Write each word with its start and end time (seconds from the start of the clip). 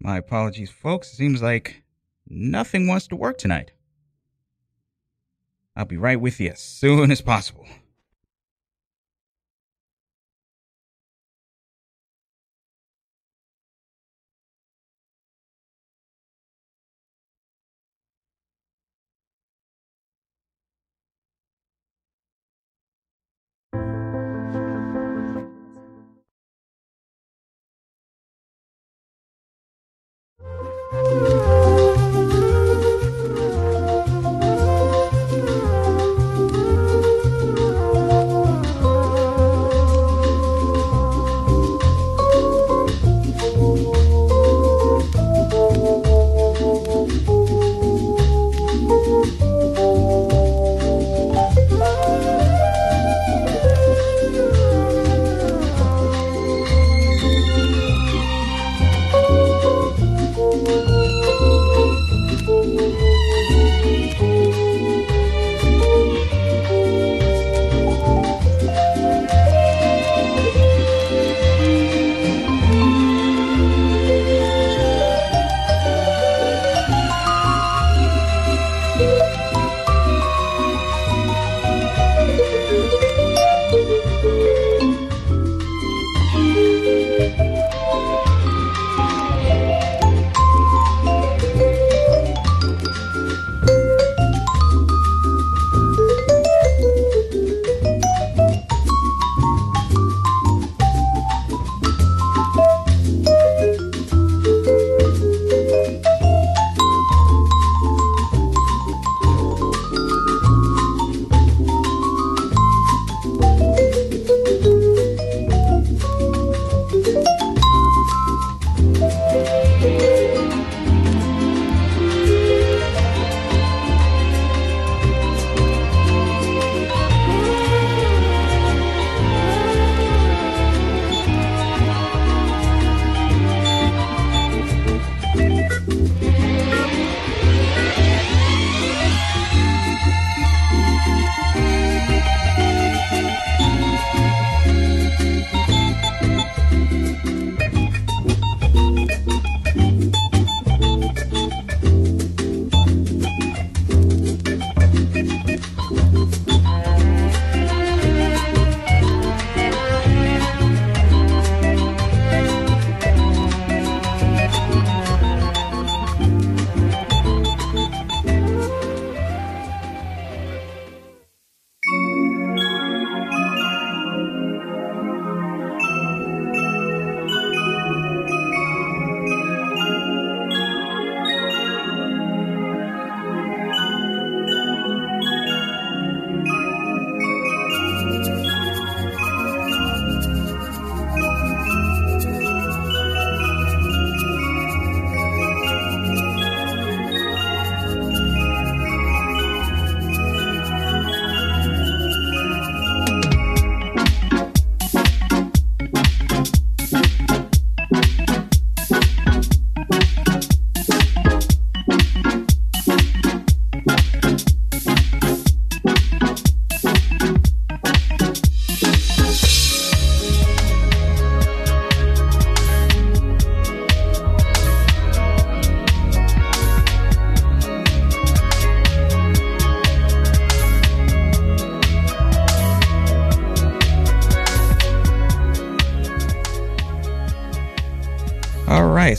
My 0.00 0.16
apologies, 0.16 0.70
folks. 0.70 1.12
It 1.12 1.16
seems 1.16 1.42
like 1.42 1.82
nothing 2.28 2.86
wants 2.86 3.08
to 3.08 3.16
work 3.16 3.38
tonight. 3.38 3.72
I'll 5.74 5.84
be 5.84 5.96
right 5.96 6.20
with 6.20 6.40
you 6.40 6.50
as 6.50 6.60
soon 6.60 7.10
as 7.10 7.20
possible. 7.20 7.66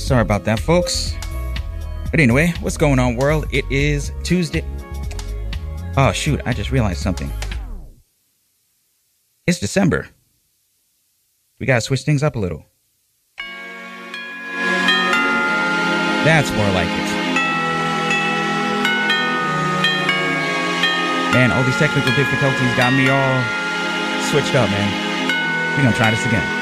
Sorry 0.09 0.23
about 0.23 0.43
that, 0.45 0.59
folks. 0.59 1.13
But 2.09 2.19
anyway, 2.19 2.51
what's 2.61 2.77
going 2.77 2.97
on, 2.97 3.15
world? 3.15 3.45
It 3.51 3.63
is 3.69 4.11
Tuesday. 4.23 4.65
Oh, 5.97 6.11
shoot, 6.11 6.41
I 6.47 6.53
just 6.53 6.71
realized 6.71 6.99
something. 6.99 7.31
It's 9.45 9.59
December. 9.59 10.09
We 11.59 11.67
gotta 11.67 11.81
switch 11.81 12.01
things 12.01 12.23
up 12.23 12.35
a 12.35 12.39
little. 12.39 12.65
That's 16.25 16.49
more 16.53 16.71
like 16.71 16.89
it. 16.89 17.09
Man, 21.35 21.51
all 21.51 21.63
these 21.65 21.77
technical 21.77 22.11
difficulties 22.15 22.75
got 22.75 22.93
me 22.93 23.09
all 23.09 23.43
switched 24.31 24.55
up, 24.55 24.71
man. 24.71 25.77
We're 25.77 25.83
gonna 25.83 25.95
try 25.95 26.09
this 26.09 26.25
again. 26.25 26.58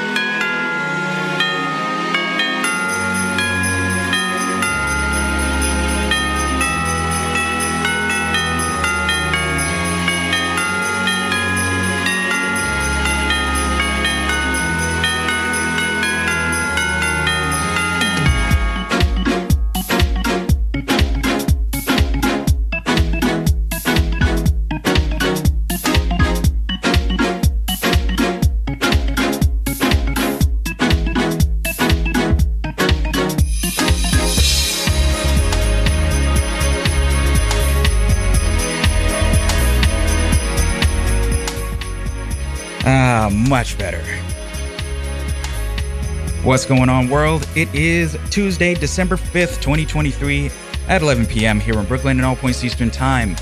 What's 46.48 46.66
going 46.66 46.88
on, 46.88 47.10
world? 47.10 47.46
It 47.58 47.68
is 47.76 48.18
Tuesday, 48.30 48.74
December 48.74 49.18
5th, 49.18 49.60
2023, 49.62 50.50
at 50.88 51.02
11 51.02 51.26
p.m. 51.26 51.60
here 51.60 51.78
in 51.78 51.84
Brooklyn 51.84 52.20
and 52.20 52.26
all 52.26 52.38
points 52.38 52.64
Eastern 52.64 52.90
Time. 52.90 53.36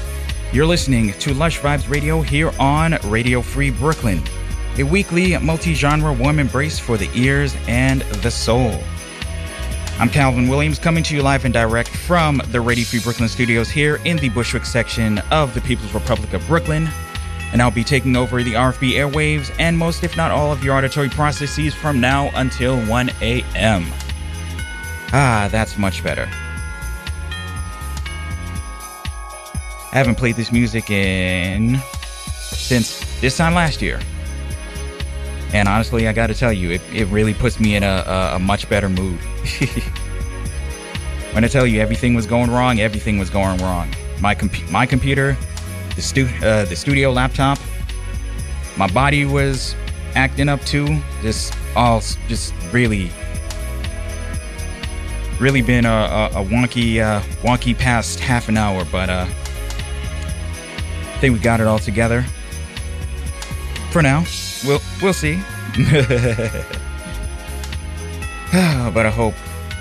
You're 0.52 0.66
listening 0.66 1.13
to 1.13 1.36
Lush 1.36 1.60
Vibes 1.60 1.88
Radio 1.88 2.24
here 2.24 2.52
on 2.60 2.98
Radio 3.04 3.44
Free 3.44 3.69
Brooklyn, 3.69 4.24
a 4.80 4.84
weekly 4.84 5.38
multi 5.38 5.75
genre 5.75 6.13
warm 6.13 6.40
embrace 6.40 6.80
for 6.80 6.98
the 6.98 7.07
ears 7.13 7.56
and 7.68 8.02
the 8.02 8.31
soul. 8.31 8.75
I'm 10.00 10.10
Calvin 10.10 10.48
Williams 10.48 10.80
coming 10.80 11.04
to 11.04 11.16
you 11.16 11.22
live 11.22 11.46
and 11.46 11.54
direct 11.54 11.90
from 11.90 12.42
the 12.48 12.60
Radio 12.60 12.86
Free 12.86 13.01
Brooklyn 13.01 13.30
studios 13.30 13.69
here 13.69 13.98
in 14.06 14.18
the 14.18 14.30
Bushwick 14.30 14.66
section 14.66 15.19
of 15.30 15.54
the 15.54 15.62
People's 15.62 15.94
Republic 15.94 16.34
of 16.34 16.44
Brooklyn. 16.48 16.90
And 17.52 17.62
I'll 17.62 17.72
be 17.72 17.84
taking 17.84 18.16
over 18.16 18.44
the 18.44 18.54
RFB 18.54 18.94
airwaves 18.94 19.54
and 19.60 19.78
most, 19.78 20.04
if 20.04 20.18
not 20.18 20.32
all, 20.32 20.52
of 20.52 20.64
your 20.64 20.76
auditory 20.76 21.10
processes 21.10 21.74
from 21.74 22.02
now 22.02 22.30
until 22.36 22.80
1 22.86 23.10
a.m. 23.22 23.86
Ah, 25.14 25.48
that's 25.52 25.78
much 25.78 26.04
better. 26.04 26.28
I 29.92 29.98
haven't 29.98 30.16
played 30.16 30.36
this 30.36 30.52
music 30.52 30.90
in 30.90 31.80
since 32.36 33.00
this 33.22 33.38
time 33.38 33.54
last 33.54 33.82
year. 33.82 34.02
And 35.54 35.70
honestly, 35.70 36.10
I 36.10 36.14
got 36.14 36.28
to 36.28 36.34
tell 36.34 36.52
you, 36.52 36.72
it, 36.72 36.82
it 36.94 37.06
really 37.06 37.34
puts 37.34 37.62
me 37.62 37.78
in 37.78 37.84
a, 37.84 38.04
a, 38.06 38.36
a 38.36 38.40
much 38.40 38.68
better 38.68 38.90
mood. 38.90 39.18
when 41.32 41.46
I 41.46 41.48
tell 41.48 41.66
you 41.66 41.80
everything 41.80 42.14
was 42.14 42.26
going 42.26 42.52
wrong, 42.52 42.82
everything 42.82 43.18
was 43.18 43.30
going 43.30 43.60
wrong. 43.60 43.96
My 44.20 44.36
comp- 44.36 44.70
my 44.70 44.86
computer, 44.86 45.38
the 45.96 46.02
stu- 46.02 46.30
uh, 46.44 46.66
the 46.66 46.76
studio 46.76 47.12
laptop, 47.12 47.58
my 48.78 48.88
body 48.88 49.26
was 49.26 49.76
acting 50.16 50.50
up 50.50 50.62
too. 50.62 51.00
Just 51.22 51.54
all 51.76 52.02
just 52.28 52.54
really 52.72 53.12
really 55.40 55.62
been 55.62 55.86
a, 55.86 55.90
a, 55.90 56.26
a 56.42 56.46
wonky 56.46 57.00
uh, 57.02 57.22
wonky 57.42 57.78
past 57.78 58.20
half 58.20 58.50
an 58.50 58.58
hour, 58.58 58.86
but 58.92 59.10
uh, 59.10 59.26
I 59.28 61.18
think 61.20 61.34
we 61.34 61.40
got 61.40 61.60
it 61.60 61.68
all 61.68 61.80
together. 61.80 62.26
For 63.92 64.02
now, 64.02 64.26
we'll 64.66 64.82
we'll 65.02 65.14
see. 65.14 65.36
but 68.94 69.06
I 69.06 69.10
hope 69.10 69.34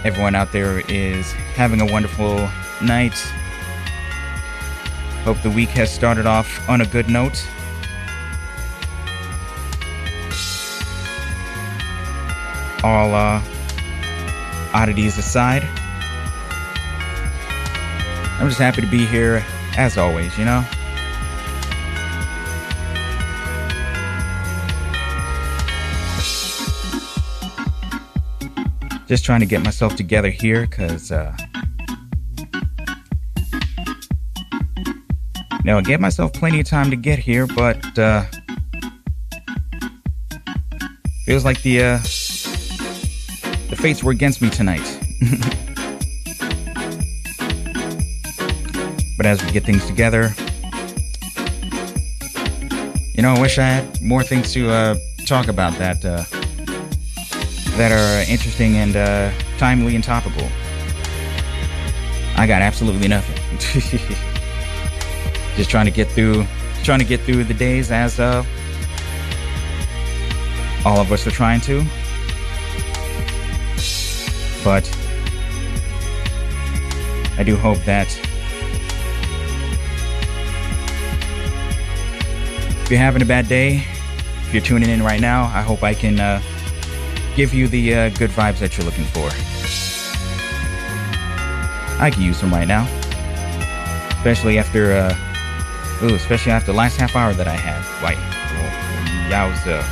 everyone 0.05 0.35
out 0.35 0.53
there 0.53 0.81
is 0.89 1.31
having 1.55 1.81
a 1.81 1.87
wonderful 1.87 2.49
night. 2.83 3.15
Hope 5.25 5.41
the 5.41 5.51
week 5.51 5.71
has 5.71 5.91
started 5.91 6.27
off 6.27 6.69
on 6.69 6.83
a 6.83 6.87
good 6.87 7.09
note. 7.09 7.49
All 12.85 13.15
uh, 13.15 13.43
oddities 14.75 15.17
aside, 15.17 15.63
I'm 18.39 18.49
just 18.49 18.61
happy 18.61 18.83
to 18.83 18.87
be 18.87 19.07
here 19.07 19.43
as 19.79 19.97
always, 19.97 20.37
you 20.37 20.45
know? 20.45 20.63
just 29.07 29.25
trying 29.25 29.41
to 29.41 29.47
get 29.47 29.63
myself 29.63 29.95
together 29.97 30.31
here 30.31 30.63
because 30.63 31.13
uh 31.13 31.37
now 35.65 35.79
I 35.79 35.83
gave 35.83 36.01
myself 36.01 36.33
plenty 36.33 36.61
of 36.61 36.67
time 36.67 36.91
to 36.91 36.97
get 36.97 37.19
here 37.19 37.47
but 37.47 37.99
uh 37.99 38.25
feels 41.25 41.45
like 41.45 41.63
the 41.63 41.83
uh 41.83 41.99
the 43.71 43.77
fates 43.77 44.05
were 44.05 44.13
against 44.13 44.43
me 44.43 44.51
tonight 44.51 44.85
but 49.17 49.27
as 49.27 49.45
we 49.45 49.51
get 49.51 49.65
things 49.65 49.85
together 49.87 50.33
you 53.15 53.23
know 53.23 53.35
I 53.35 53.41
wish 53.41 53.59
I 53.59 53.65
had 53.65 54.03
more 54.03 54.23
things 54.23 54.53
to 54.53 54.71
uh 54.71 54.97
talk 55.27 55.49
about 55.49 55.73
that 55.79 56.05
uh 56.05 56.25
that 57.77 57.91
are 57.91 58.31
interesting 58.31 58.77
and 58.77 58.95
uh, 58.95 59.33
timely 59.59 59.97
and 59.97 60.05
topical. 60.05 60.49
I 62.37 62.47
got 62.47 62.63
absolutely 62.63 63.09
nothing. 63.09 64.17
Just 65.57 65.71
trying 65.71 65.87
to 65.87 65.91
get 65.91 66.09
through, 66.09 66.45
trying 66.83 66.99
to 66.99 67.05
get 67.05 67.21
through 67.21 67.45
the 67.45 67.55
days 67.55 67.91
as 67.91 68.19
uh, 68.19 68.45
all 70.85 70.99
of 70.99 71.13
us 71.13 71.27
are 71.27 71.31
trying 71.31 71.61
to. 71.63 71.85
But 74.65 74.85
I 77.39 77.43
do 77.45 77.57
hope 77.57 77.79
that 77.85 78.09
if 82.83 82.91
you're 82.91 82.99
having 82.99 83.23
a 83.23 83.27
bad 83.27 83.49
day, 83.49 83.85
if 84.47 84.53
you're 84.53 84.63
tuning 84.63 84.91
in 84.91 85.03
right 85.03 85.21
now, 85.21 85.45
I 85.45 85.63
hope 85.63 85.83
I 85.83 85.95
can. 85.95 86.21
Uh, 86.21 86.43
give 87.37 87.53
you 87.53 87.67
the 87.69 87.95
uh, 87.95 88.09
good 88.11 88.31
vibes 88.31 88.59
that 88.61 88.77
you're 88.77 88.85
looking 88.87 89.05
for. 89.05 89.29
I 92.01 92.11
can 92.11 92.23
use 92.23 92.41
them 92.41 92.53
right 92.53 92.67
now, 92.69 92.87
especially 94.19 94.59
after, 94.59 94.93
uh, 94.93 95.34
ooh, 96.03 96.15
especially 96.15 96.53
after 96.53 96.73
the 96.73 96.77
last 96.77 96.97
half 96.97 97.15
hour 97.17 97.33
that 97.35 97.49
I 97.49 97.57
had. 97.57 97.83
Like, 98.03 98.19
oh, 98.19 98.71
yowza. 99.31 99.83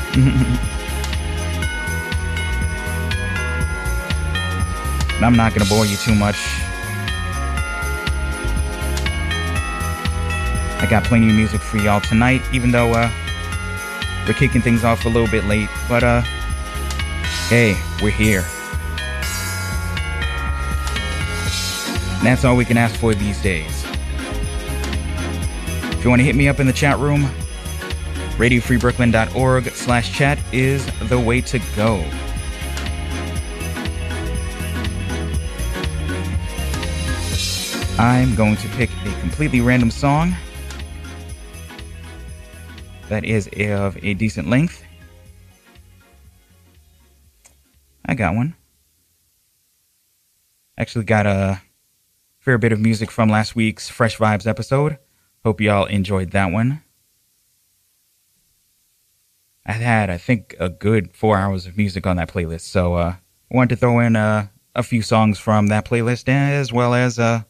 I'm 5.22 5.36
not 5.36 5.54
gonna 5.54 5.68
bore 5.68 5.86
you 5.86 5.96
too 5.96 6.14
much. 6.14 6.36
I 10.80 10.86
got 10.90 11.04
plenty 11.04 11.28
of 11.28 11.36
music 11.36 11.60
for 11.60 11.76
y'all 11.76 12.00
tonight, 12.00 12.42
even 12.52 12.72
though 12.72 12.92
uh, 12.92 13.08
we're 14.26 14.34
kicking 14.34 14.60
things 14.60 14.82
off 14.82 15.04
a 15.04 15.08
little 15.08 15.28
bit 15.28 15.44
late. 15.44 15.68
But 15.88 16.02
uh, 16.02 16.22
Hey, 17.52 17.76
we're 18.00 18.10
here. 18.10 18.46
And 22.16 22.26
that's 22.26 22.46
all 22.46 22.56
we 22.56 22.64
can 22.64 22.78
ask 22.78 22.98
for 22.98 23.14
these 23.14 23.42
days. 23.42 23.81
If 26.02 26.06
you 26.06 26.10
want 26.10 26.18
to 26.18 26.24
hit 26.24 26.34
me 26.34 26.48
up 26.48 26.58
in 26.58 26.66
the 26.66 26.72
chat 26.72 26.98
room, 26.98 27.30
radiofreebrooklyn.org 28.36 29.66
slash 29.66 30.12
chat 30.12 30.36
is 30.50 30.84
the 31.08 31.16
way 31.16 31.40
to 31.42 31.60
go. 31.76 32.04
I'm 38.00 38.34
going 38.34 38.56
to 38.56 38.68
pick 38.70 38.90
a 39.06 39.20
completely 39.20 39.60
random 39.60 39.92
song 39.92 40.34
that 43.08 43.24
is 43.24 43.48
of 43.56 43.96
a 44.02 44.14
decent 44.14 44.50
length 44.50 44.82
I 48.04 48.14
got 48.14 48.34
one. 48.34 48.56
Actually, 50.76 51.04
got 51.04 51.26
a 51.26 51.62
fair 52.40 52.58
bit 52.58 52.72
of 52.72 52.80
music 52.80 53.08
from 53.08 53.28
last 53.28 53.54
week's 53.54 53.88
Fresh 53.88 54.18
Vibes 54.18 54.48
episode. 54.48 54.98
Hope 55.44 55.60
y'all 55.60 55.86
enjoyed 55.86 56.30
that 56.30 56.52
one. 56.52 56.82
I 59.66 59.72
had, 59.72 60.08
I 60.08 60.18
think, 60.18 60.54
a 60.60 60.68
good 60.68 61.14
four 61.16 61.36
hours 61.36 61.66
of 61.66 61.76
music 61.76 62.06
on 62.06 62.16
that 62.16 62.32
playlist, 62.32 62.62
so 62.62 62.94
uh, 62.94 63.16
I 63.50 63.56
wanted 63.56 63.70
to 63.70 63.76
throw 63.76 63.98
in 63.98 64.14
uh, 64.14 64.48
a 64.74 64.82
few 64.82 65.02
songs 65.02 65.38
from 65.38 65.66
that 65.68 65.84
playlist 65.84 66.28
as 66.28 66.72
well 66.72 66.94
as 66.94 67.18
uh, 67.18 67.42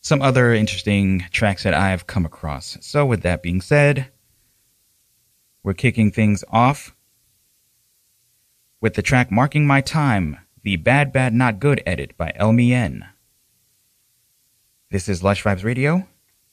some 0.00 0.22
other 0.22 0.54
interesting 0.54 1.24
tracks 1.30 1.64
that 1.64 1.74
I've 1.74 2.06
come 2.06 2.24
across. 2.24 2.78
So, 2.80 3.04
with 3.04 3.22
that 3.22 3.42
being 3.42 3.60
said, 3.60 4.10
we're 5.62 5.74
kicking 5.74 6.10
things 6.10 6.44
off 6.50 6.94
with 8.80 8.94
the 8.94 9.02
track 9.02 9.30
Marking 9.30 9.66
My 9.66 9.80
Time, 9.80 10.38
the 10.62 10.76
Bad 10.76 11.12
Bad 11.12 11.34
Not 11.34 11.60
Good 11.60 11.82
edit 11.84 12.16
by 12.16 12.32
Elmi 12.38 13.02
This 14.90 15.08
is 15.08 15.22
Lush 15.22 15.42
Vibes 15.42 15.64
Radio, 15.64 16.06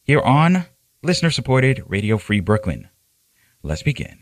here 0.06 0.22
on 0.22 0.66
listener 1.02 1.32
supported 1.32 1.84
Radio 1.88 2.18
Free 2.18 2.40
Brooklyn. 2.40 2.90
Let's 3.64 3.82
begin. 3.82 4.20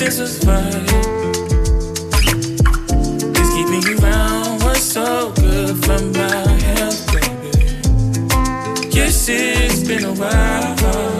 this 0.00 0.18
was 0.18 0.42
right. 0.46 0.72
Cause 3.34 3.50
keeping 3.54 3.82
you 3.82 3.98
around 3.98 4.62
was 4.62 4.82
so 4.82 5.30
good 5.32 5.76
for 5.84 6.00
my 6.18 6.46
health, 6.72 7.06
baby. 7.12 8.88
Yes, 8.96 9.28
it's 9.28 9.86
been 9.86 10.04
a 10.04 10.12
while. 10.14 11.19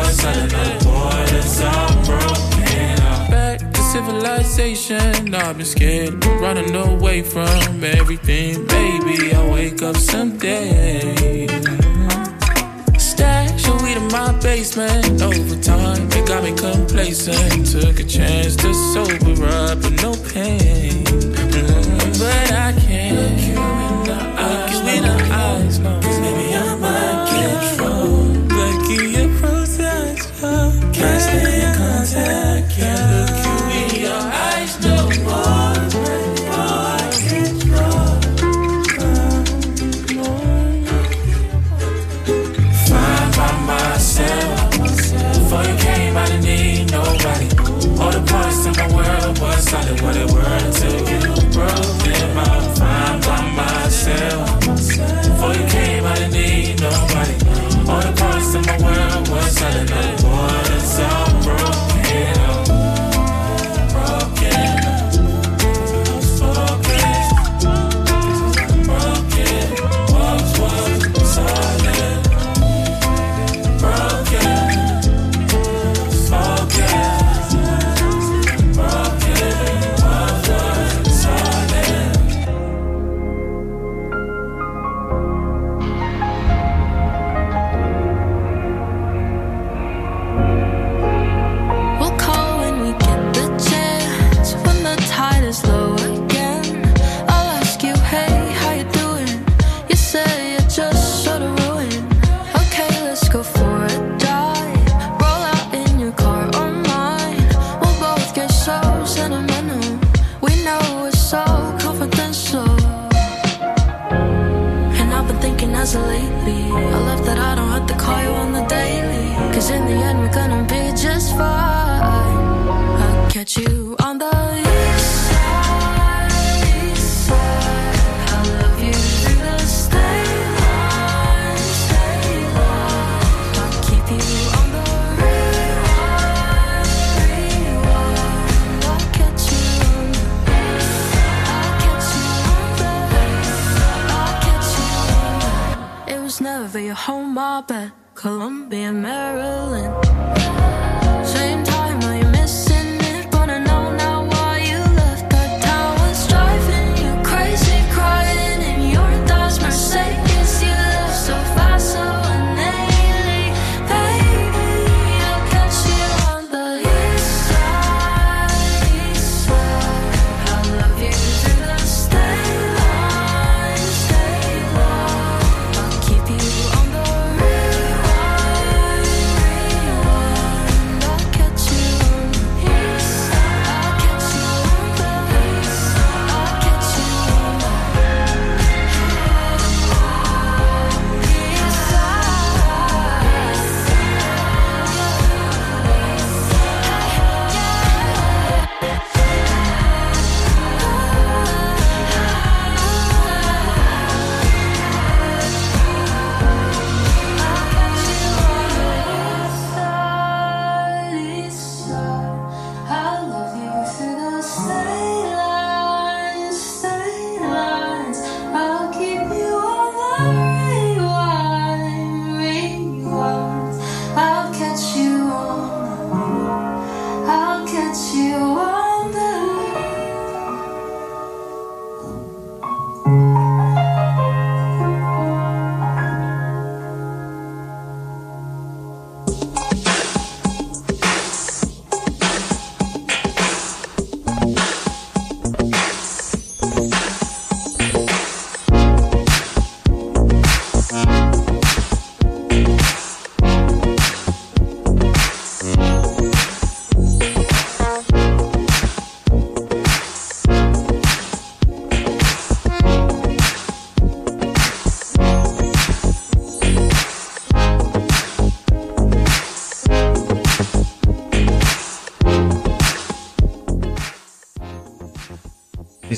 of 0.00 0.16
the. 0.22 0.86
Back 3.30 3.58
to 3.72 3.80
civilization, 3.82 5.34
I've 5.34 5.56
been 5.56 5.66
scared, 5.66 6.24
running 6.24 6.74
away 6.74 7.22
from 7.22 7.82
everything. 7.84 8.66
Maybe 8.66 9.32
I'll 9.34 9.50
wake 9.52 9.82
up 9.82 9.96
someday. 9.96 11.46
Stash 12.98 13.66
your 13.66 13.82
weed 13.82 13.96
in 13.96 14.08
my 14.08 14.32
basement. 14.42 15.22
Over 15.22 15.56
time, 15.62 16.08
it 16.12 16.26
got 16.28 16.44
me 16.44 16.52
complacent. 16.54 17.66
Took 17.66 18.00
a 18.00 18.04
chance 18.04 18.56
to 18.56 18.74
sober 18.92 19.46
up, 19.46 19.80
but 19.82 19.92
no 20.02 20.14
pain. 20.32 21.04
Mm, 21.04 22.18
but 22.18 22.52
I 22.52 22.75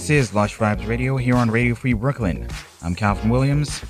This 0.08 0.28
is 0.28 0.34
Lush 0.34 0.56
Vibes 0.56 0.86
Radio 0.86 1.18
here 1.18 1.36
on 1.36 1.50
Radio 1.50 1.74
Free 1.74 1.92
Brooklyn. 1.92 2.48
I'm 2.80 2.94
Calvin 2.94 3.28
Williams. 3.28 3.84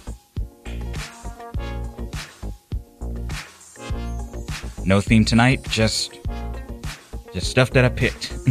No 4.84 5.00
theme 5.00 5.24
tonight, 5.24 5.62
just 5.70 6.18
just 7.32 7.48
stuff 7.48 7.70
that 7.70 7.84
I 7.84 7.88
picked. 7.88 8.32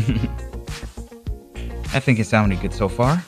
I 1.93 1.99
think 1.99 2.19
it 2.19 2.27
sounded 2.27 2.61
good 2.61 2.73
so 2.73 2.87
far. 2.87 3.21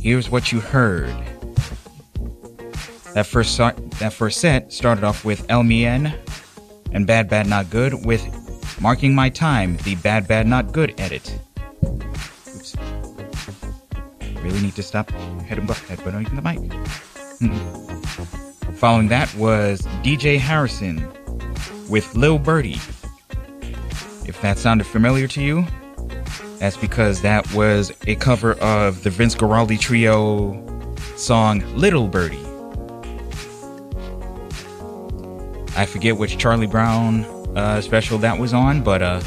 Here's 0.00 0.30
what 0.30 0.52
you 0.52 0.60
heard. 0.60 1.08
That 3.14 3.26
first 3.26 3.58
that 3.58 4.12
first 4.12 4.40
set 4.40 4.72
started 4.72 5.02
off 5.02 5.24
with 5.24 5.44
Elmiene 5.48 6.16
and 6.92 7.08
Bad 7.08 7.28
Bad 7.28 7.48
Not 7.48 7.70
Good 7.70 8.06
with 8.06 8.39
Marking 8.80 9.14
My 9.14 9.28
Time, 9.28 9.76
the 9.84 9.94
Bad 9.96 10.26
Bad 10.26 10.46
Not 10.46 10.72
Good 10.72 10.98
edit. 10.98 11.38
Oops. 11.84 12.76
Really 14.36 14.62
need 14.62 14.74
to 14.76 14.82
stop 14.82 15.10
head 15.10 15.58
headbutting 15.58 16.34
the 16.34 16.40
mic. 16.40 16.72
Hmm. 17.40 18.72
Following 18.76 19.08
that 19.08 19.34
was 19.34 19.82
DJ 20.02 20.38
Harrison 20.38 21.06
with 21.90 22.14
Lil 22.14 22.38
Birdie. 22.38 22.80
If 24.26 24.40
that 24.40 24.56
sounded 24.56 24.86
familiar 24.86 25.28
to 25.28 25.42
you, 25.42 25.66
that's 26.58 26.78
because 26.78 27.20
that 27.20 27.52
was 27.52 27.92
a 28.06 28.14
cover 28.14 28.54
of 28.54 29.02
the 29.02 29.10
Vince 29.10 29.34
Guaraldi 29.34 29.78
Trio 29.78 30.96
song 31.16 31.60
Little 31.76 32.08
Birdie. 32.08 32.46
I 35.76 35.84
forget 35.84 36.16
which 36.16 36.38
Charlie 36.38 36.66
Brown 36.66 37.26
uh, 37.56 37.80
special 37.80 38.18
that 38.18 38.38
was 38.38 38.54
on, 38.54 38.82
but 38.82 39.02
uh, 39.02 39.20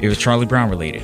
it 0.00 0.08
was 0.08 0.18
Charlie 0.18 0.46
Brown 0.46 0.70
related. 0.70 1.02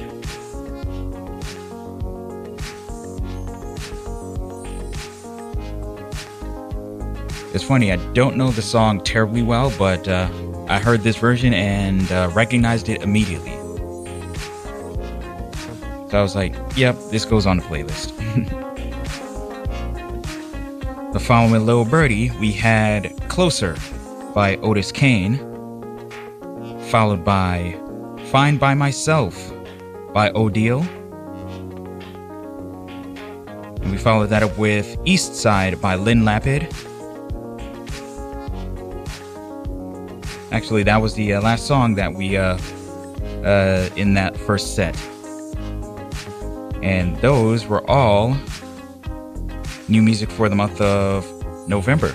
It's 7.53 7.65
funny, 7.65 7.91
I 7.93 7.97
don't 8.13 8.37
know 8.37 8.51
the 8.51 8.63
song 8.63 9.03
terribly 9.03 9.43
well, 9.43 9.73
but 9.77 10.07
uh, 10.07 10.29
I 10.69 10.79
heard 10.79 11.01
this 11.01 11.17
version 11.17 11.53
and 11.53 12.11
uh, 12.13 12.31
recognized 12.33 12.89
it 12.89 13.03
immediately. 13.03 13.57
So 16.11 16.19
I 16.19 16.23
was 16.23 16.37
like, 16.37 16.55
yep, 16.77 16.97
this 17.11 17.25
goes 17.25 17.47
on 17.47 17.57
the 17.57 17.63
playlist. 17.65 18.17
the 21.13 21.21
following 21.21 21.67
Little 21.67 21.85
Birdie, 21.85 22.31
we 22.39 22.53
had 22.53 23.17
Closer 23.29 23.77
by 24.35 24.57
Otis 24.57 24.93
Kane, 24.93 25.39
followed 26.91 27.25
by 27.25 27.77
Fine 28.31 28.59
by 28.59 28.75
Myself 28.75 29.53
by 30.13 30.31
Odeal. 30.31 30.83
And 33.83 33.91
we 33.91 33.97
followed 33.97 34.27
that 34.27 34.43
up 34.43 34.57
with 34.59 34.97
East 35.05 35.35
Side 35.35 35.81
by 35.81 35.95
Lyn 35.95 36.23
Lapid. 36.23 36.73
Actually, 40.53 40.83
that 40.83 41.01
was 41.01 41.15
the 41.15 41.35
uh, 41.35 41.41
last 41.41 41.67
song 41.67 41.95
that 41.95 42.13
we 42.13 42.37
uh, 42.37 42.59
uh, 43.45 43.89
in 43.97 44.15
that 44.15 44.37
first 44.37 44.75
set, 44.75 44.97
and 46.83 47.17
those 47.19 47.67
were 47.67 47.89
all 47.89 48.37
new 49.89 50.03
music 50.03 50.31
for 50.31 50.49
the 50.49 50.57
month 50.57 50.81
of 50.81 51.25
November. 51.69 52.15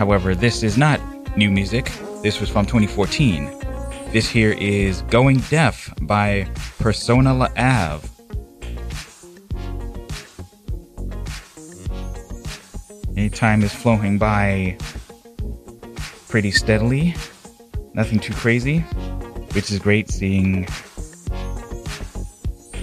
However, 0.00 0.34
this 0.34 0.62
is 0.62 0.78
not 0.78 0.98
new 1.36 1.50
music. 1.50 1.92
This 2.22 2.40
was 2.40 2.48
from 2.48 2.64
2014. 2.64 3.44
This 4.12 4.26
here 4.26 4.52
is 4.52 5.02
Going 5.02 5.40
Deaf 5.50 5.92
by 6.00 6.48
Persona 6.78 7.34
La 7.34 7.48
Ave. 7.58 8.08
Time 13.34 13.62
is 13.62 13.74
flowing 13.74 14.16
by 14.16 14.78
pretty 16.30 16.50
steadily. 16.50 17.14
Nothing 17.92 18.20
too 18.20 18.32
crazy, 18.32 18.78
which 19.52 19.70
is 19.70 19.78
great 19.78 20.08
seeing 20.08 20.66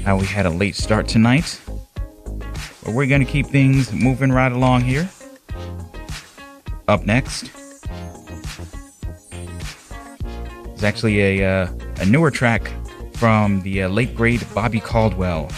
how 0.03 0.17
we 0.17 0.27
had 0.27 0.45
a 0.45 0.51
late 0.51 0.75
start 0.75 1.08
tonight. 1.08 1.60
But 1.65 2.93
we're 2.93 3.08
going 3.08 3.25
to 3.25 3.32
keep 3.32 3.47
things 3.47 3.91
moving 3.91 4.32
right 4.32 4.51
along 4.51 4.82
here. 4.82 5.10
Up 6.88 7.06
next 7.06 7.52
is 10.73 10.84
actually 10.86 11.41
a, 11.41 11.63
uh, 11.63 11.73
a 11.97 12.06
newer 12.06 12.32
track 12.32 12.71
from 13.15 13.62
the 13.63 13.84
uh, 13.84 13.89
late 13.89 14.15
great 14.15 14.41
Bobby 14.54 14.80
Caldwell. 14.80 15.52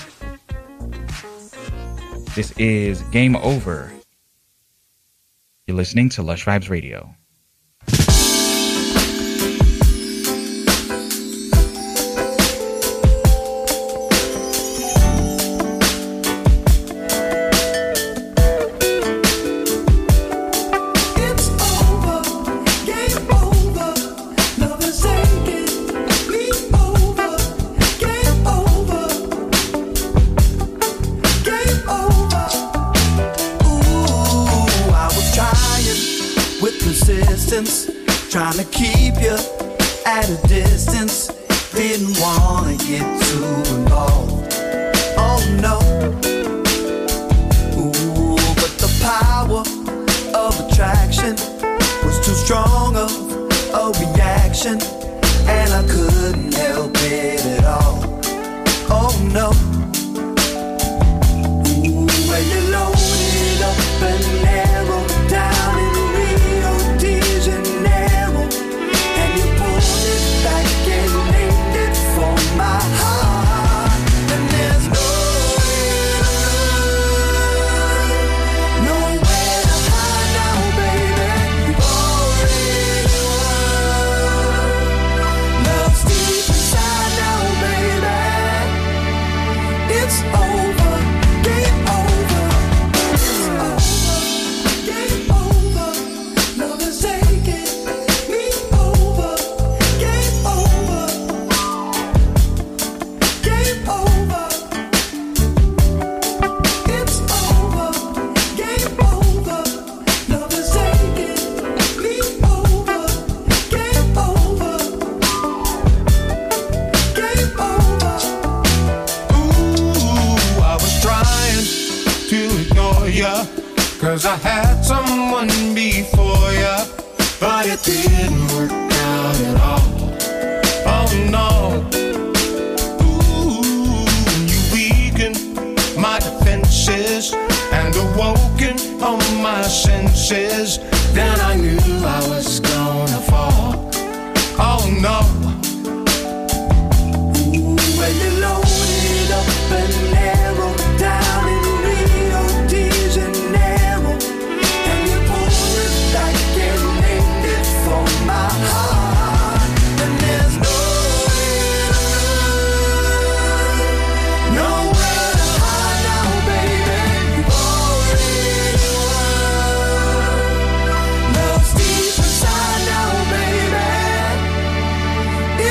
This 2.33 2.51
is 2.57 3.03
Game 3.11 3.35
Over. 3.35 3.91
You're 5.67 5.77
listening 5.77 6.09
to 6.09 6.23
Lush 6.23 6.45
Vibes 6.45 6.69
Radio. 6.69 7.13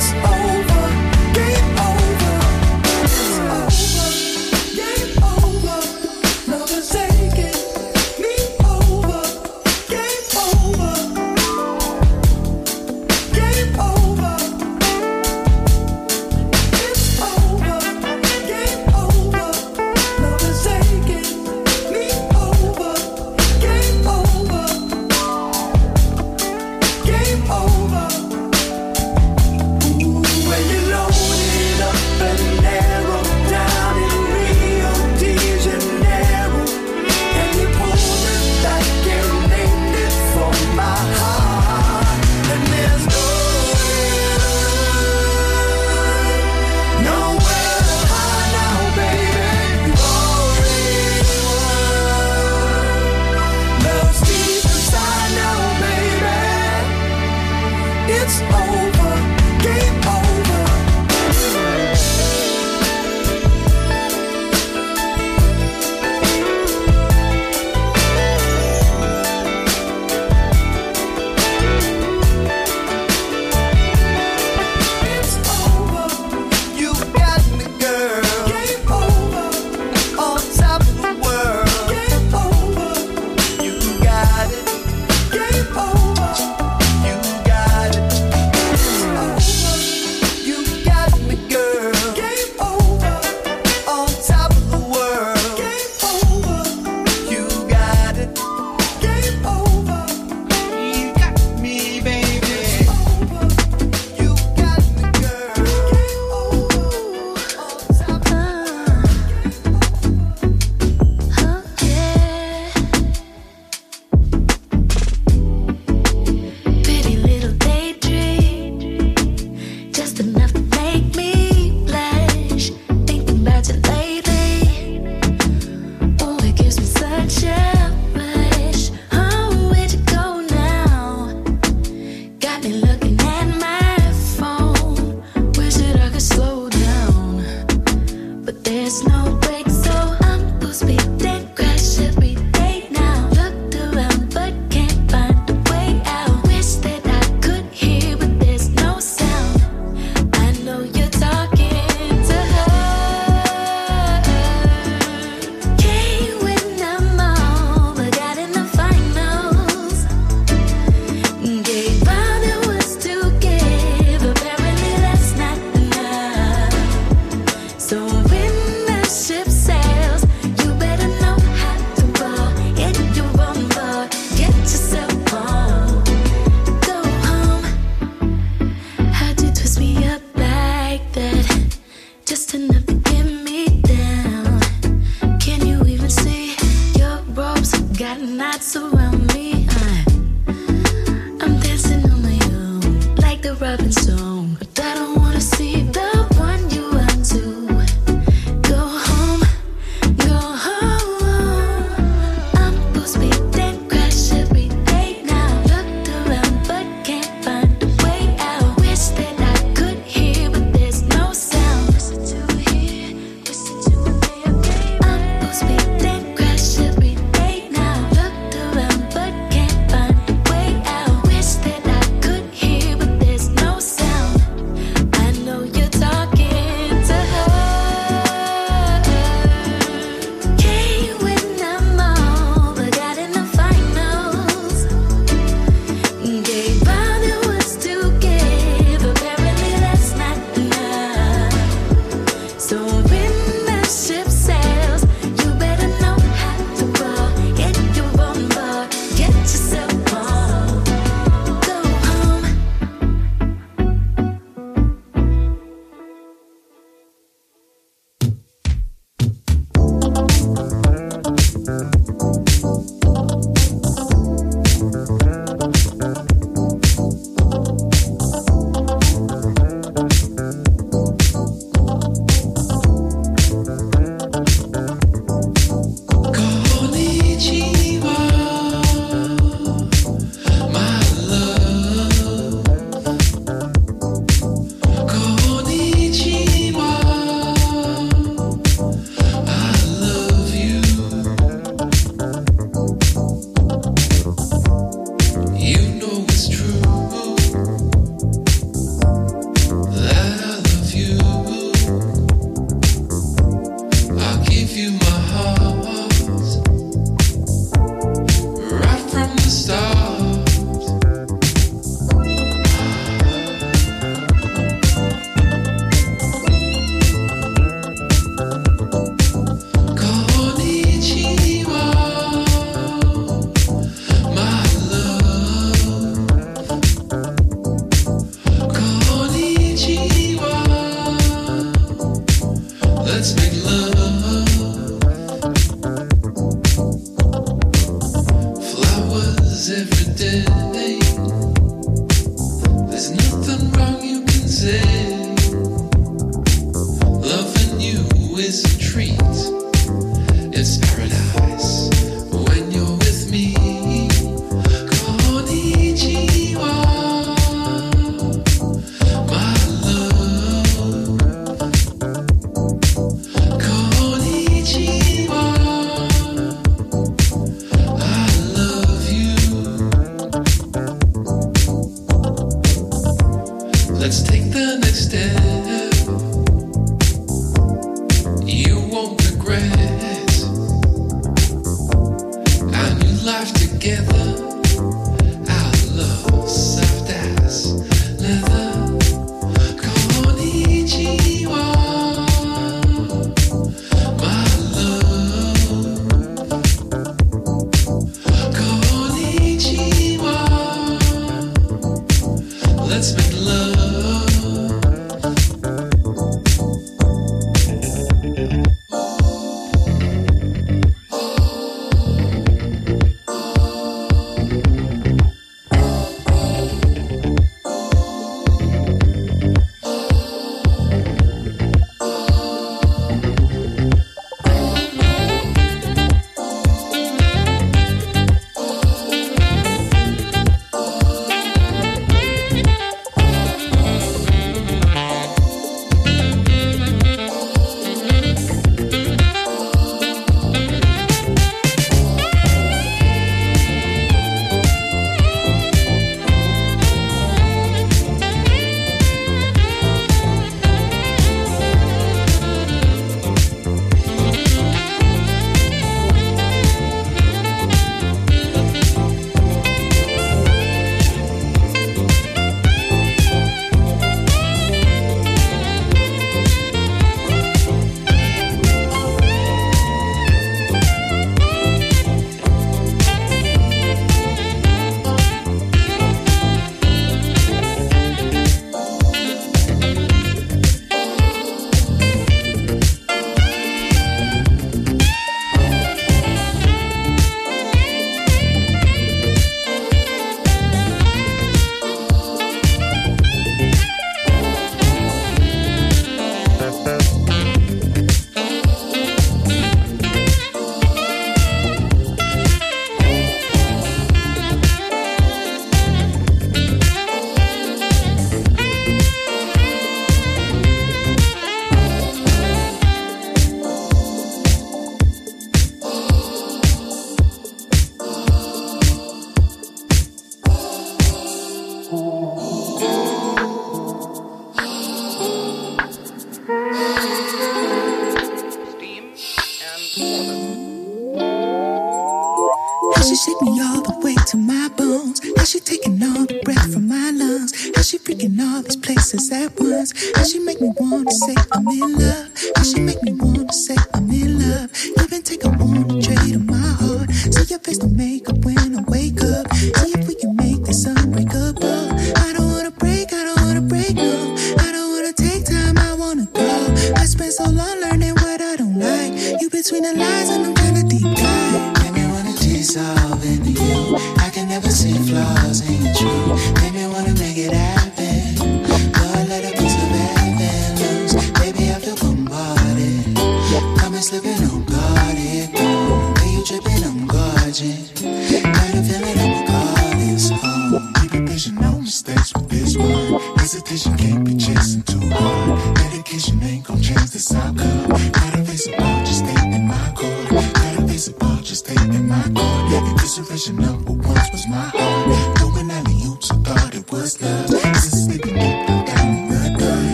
it's 0.00 0.14
all 0.14 0.39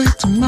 wait 0.00 0.18
to 0.18 0.39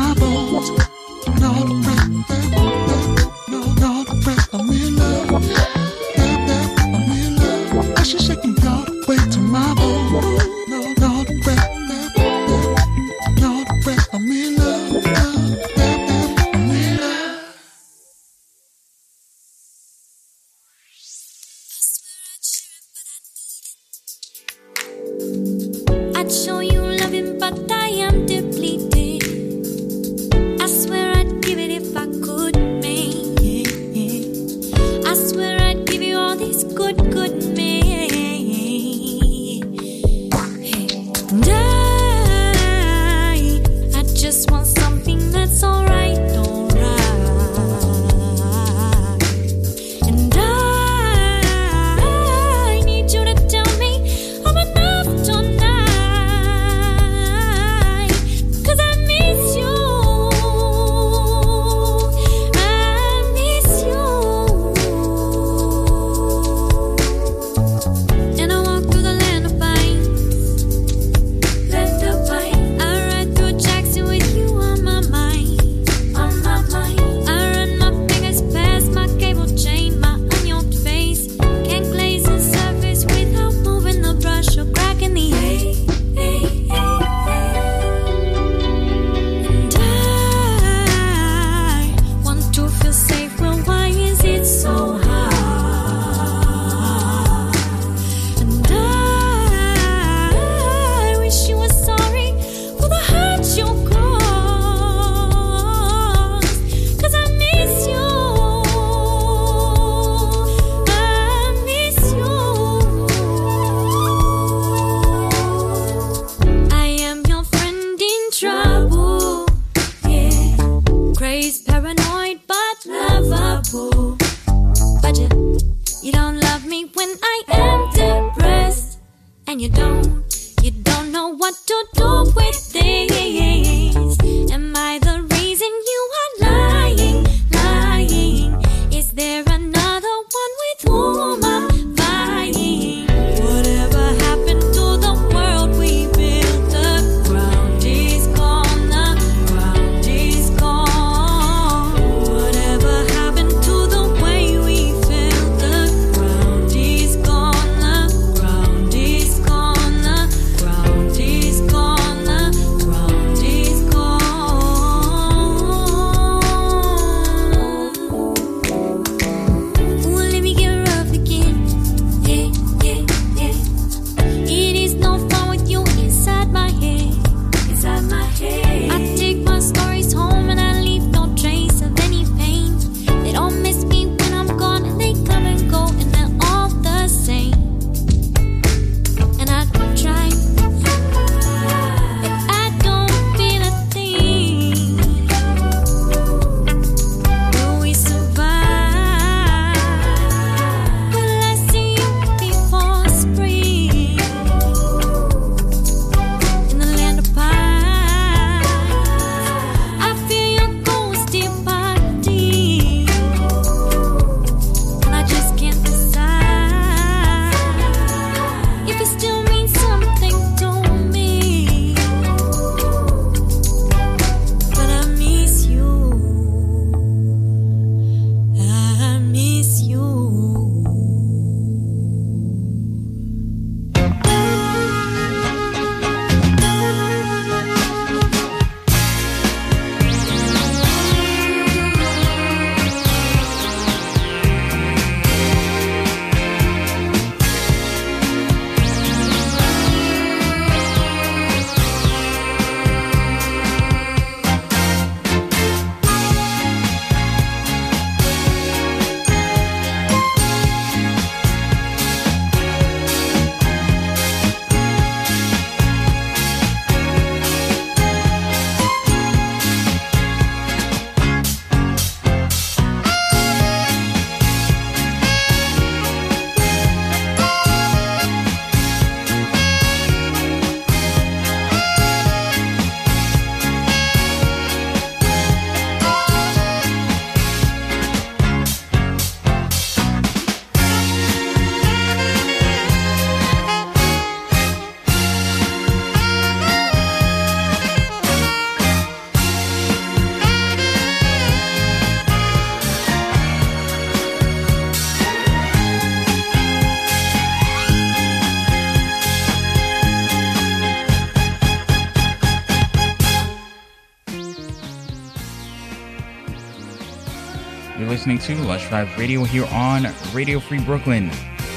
to 318.42 318.56
Lush 318.64 318.84
Vibes 318.88 319.16
Radio 319.16 319.44
here 319.44 319.66
on 319.66 320.04
Radio 320.34 320.58
Free 320.58 320.80
Brooklyn. 320.80 321.30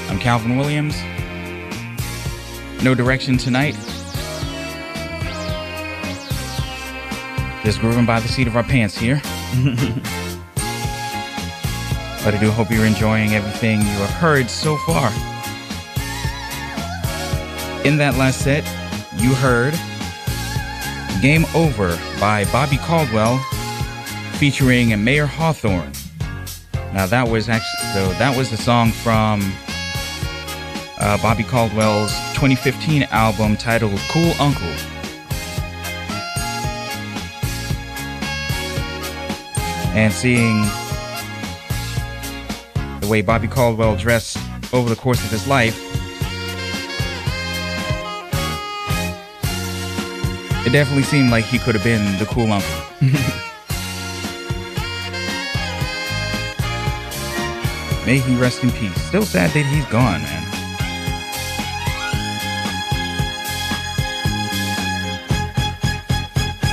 I'm 0.09 0.17
Calvin 0.17 0.57
Williams. 0.57 0.95
No 2.83 2.95
direction 2.95 3.37
tonight. 3.37 3.75
Just 7.63 7.79
grooving 7.79 8.07
by 8.07 8.19
the 8.19 8.27
seat 8.27 8.47
of 8.47 8.55
our 8.55 8.63
pants 8.63 8.97
here. 8.97 9.17
but 12.23 12.33
I 12.33 12.37
do 12.39 12.49
hope 12.49 12.71
you're 12.71 12.85
enjoying 12.85 13.35
everything 13.35 13.81
you 13.81 13.85
have 13.85 14.09
heard 14.09 14.49
so 14.49 14.75
far. 14.77 15.09
In 17.85 17.97
that 17.97 18.15
last 18.17 18.41
set, 18.41 18.63
you 19.17 19.35
heard 19.35 19.75
Game 21.21 21.45
Over 21.53 21.95
by 22.19 22.43
Bobby 22.45 22.77
Caldwell 22.77 23.37
featuring 24.39 25.03
Mayer 25.03 25.27
Hawthorne. 25.27 25.93
Now 26.95 27.05
that 27.07 27.27
was 27.27 27.49
actually 27.49 27.91
so 27.93 28.07
that 28.19 28.37
was 28.37 28.49
the 28.49 28.55
song 28.55 28.89
from 28.89 29.41
uh, 30.97 31.21
Bobby 31.21 31.43
Caldwell's 31.43 32.13
2015 32.35 33.03
album 33.11 33.57
titled 33.57 33.99
Cool 34.09 34.31
Uncle. 34.39 34.65
And 39.93 40.13
seeing 40.13 40.61
the 43.01 43.07
way 43.09 43.21
Bobby 43.21 43.49
Caldwell 43.49 43.97
dressed 43.97 44.37
over 44.71 44.89
the 44.89 44.95
course 44.95 45.21
of 45.21 45.31
his 45.31 45.45
life, 45.49 45.77
it 50.65 50.71
definitely 50.71 51.03
seemed 51.03 51.29
like 51.29 51.43
he 51.43 51.59
could 51.59 51.75
have 51.75 51.83
been 51.83 52.17
the 52.19 52.25
cool 52.25 52.53
uncle. 52.53 52.85
May 58.05 58.19
he 58.19 58.35
rest 58.35 58.63
in 58.63 58.69
peace. 58.71 58.95
Still 59.07 59.23
sad 59.23 59.49
that 59.49 59.65
he's 59.65 59.85
gone, 59.85 60.21
man. 60.21 60.43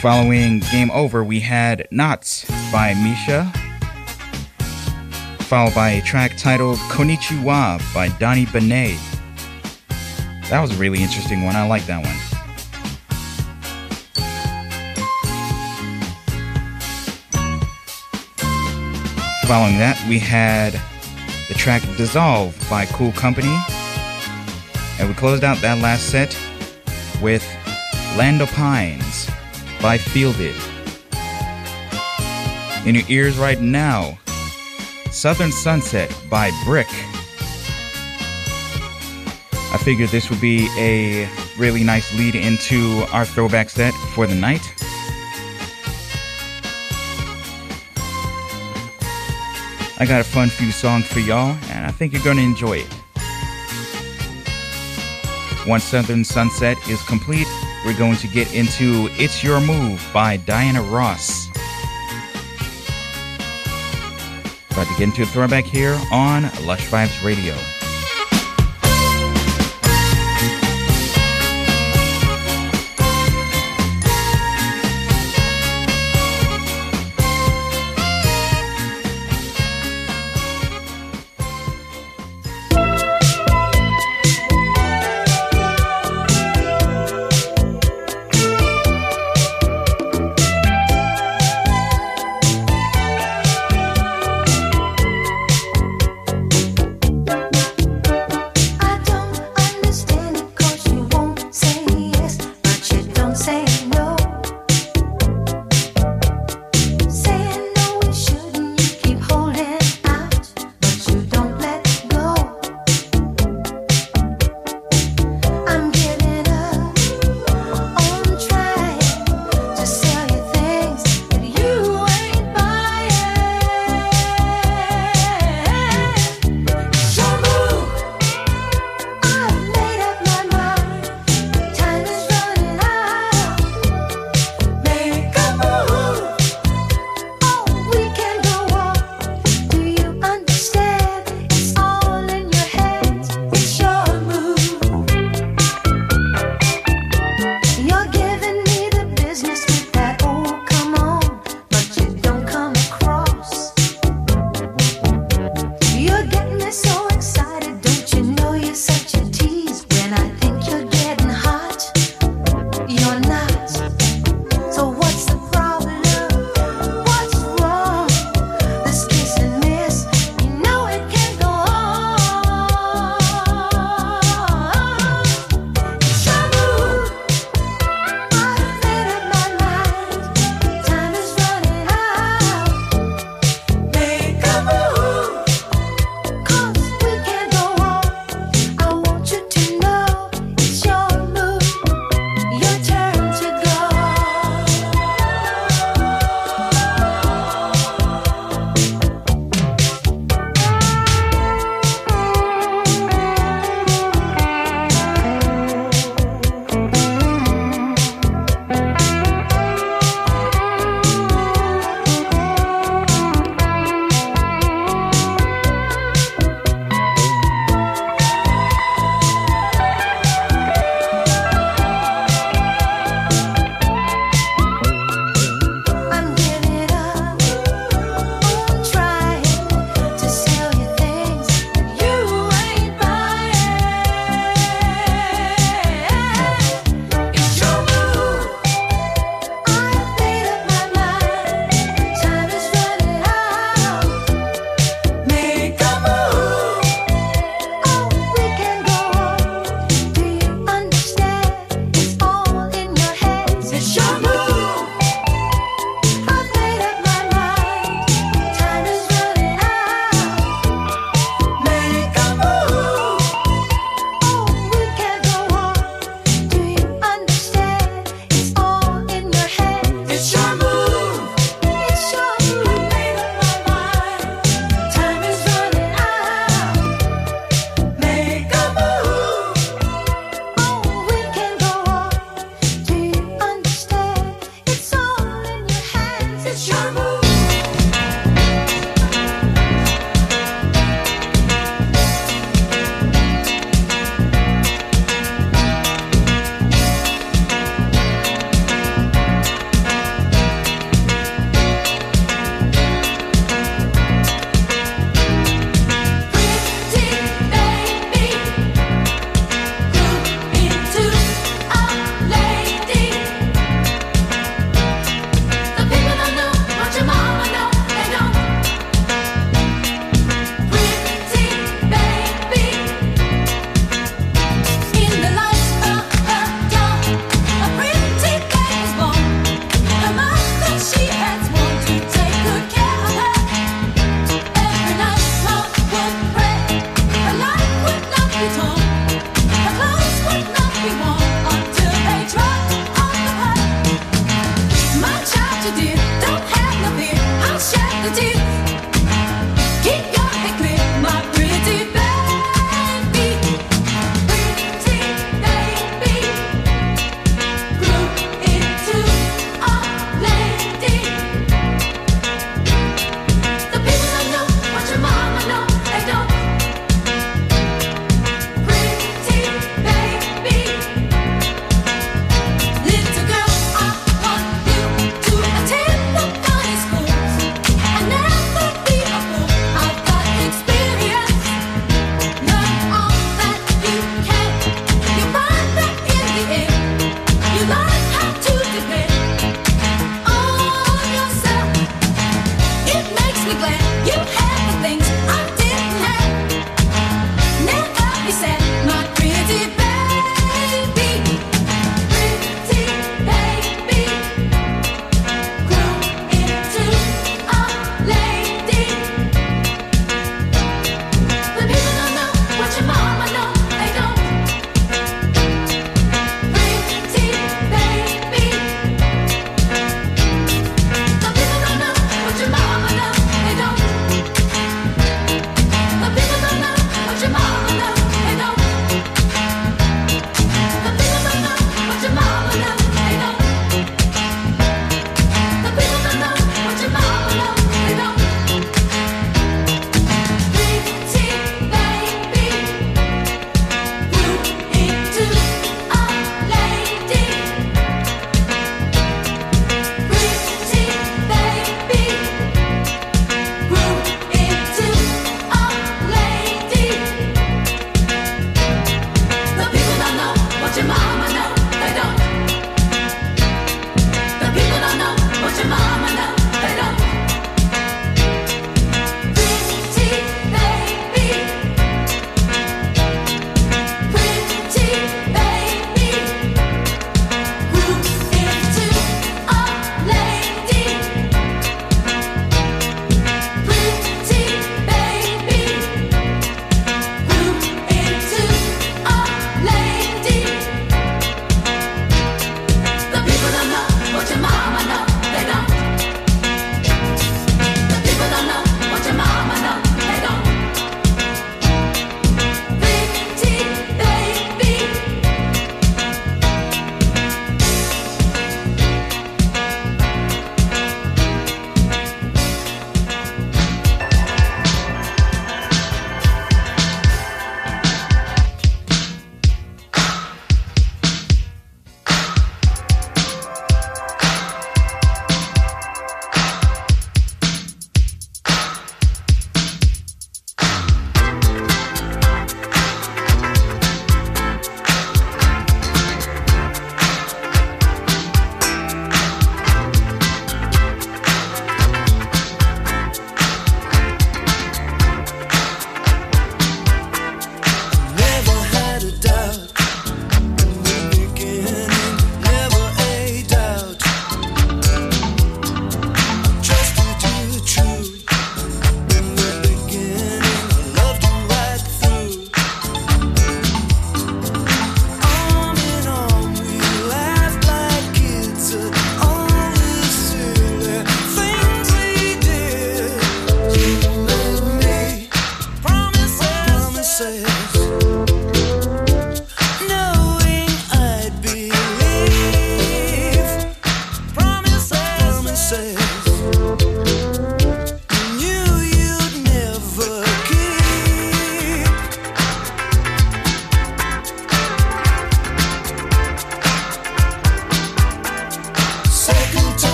Following 0.00 0.60
Game 0.70 0.90
Over, 0.90 1.22
we 1.22 1.40
had 1.40 1.86
Knots 1.90 2.46
by 2.72 2.94
Misha, 2.94 3.52
followed 5.40 5.74
by 5.74 5.90
a 5.90 6.02
track 6.02 6.36
titled 6.38 6.78
Konichiwa 6.88 7.82
by 7.92 8.08
Donny 8.18 8.46
Benét. 8.46 8.96
That 10.48 10.62
was 10.62 10.70
a 10.74 10.76
really 10.76 11.02
interesting 11.02 11.44
one. 11.44 11.56
I 11.56 11.66
like 11.66 11.84
that 11.86 12.02
one. 12.02 12.14
Following 19.46 19.78
that, 19.78 20.02
we 20.08 20.18
had 20.18 20.80
track 21.58 21.82
Dissolve 21.96 22.56
by 22.70 22.86
Cool 22.86 23.12
Company. 23.12 23.54
And 24.98 25.08
we 25.08 25.14
closed 25.14 25.42
out 25.42 25.60
that 25.60 25.82
last 25.82 26.08
set 26.08 26.38
with 27.20 27.44
Land 28.16 28.40
o' 28.40 28.46
Pines 28.46 29.28
by 29.82 29.98
Fielded. 29.98 30.54
In 32.86 32.94
your 32.94 33.04
ears 33.08 33.36
right 33.38 33.60
now, 33.60 34.18
Southern 35.10 35.50
Sunset 35.50 36.16
by 36.30 36.50
Brick. 36.64 36.88
I 39.50 39.78
figured 39.82 40.10
this 40.10 40.30
would 40.30 40.40
be 40.40 40.68
a 40.78 41.28
really 41.58 41.82
nice 41.82 42.16
lead 42.16 42.36
into 42.36 43.04
our 43.12 43.24
throwback 43.24 43.68
set 43.68 43.92
for 44.14 44.26
the 44.26 44.34
night. 44.34 44.77
I 50.00 50.06
got 50.06 50.20
a 50.20 50.24
fun 50.24 50.48
few 50.48 50.70
songs 50.70 51.08
for 51.08 51.18
y'all, 51.18 51.58
and 51.70 51.84
I 51.84 51.90
think 51.90 52.12
you're 52.12 52.22
gonna 52.22 52.42
enjoy 52.42 52.78
it. 52.78 52.94
Once 55.66 55.82
Southern 55.82 56.24
Sunset 56.24 56.78
is 56.88 57.02
complete, 57.02 57.48
we're 57.84 57.98
going 57.98 58.16
to 58.16 58.28
get 58.28 58.54
into 58.54 59.08
It's 59.12 59.42
Your 59.42 59.60
Move 59.60 60.00
by 60.14 60.36
Diana 60.36 60.82
Ross. 60.82 61.48
About 64.70 64.86
to 64.86 64.94
get 64.96 65.02
into 65.02 65.24
a 65.24 65.26
throwback 65.26 65.64
here 65.64 65.98
on 66.12 66.44
Lush 66.64 66.86
Vibes 66.88 67.24
Radio. 67.24 67.54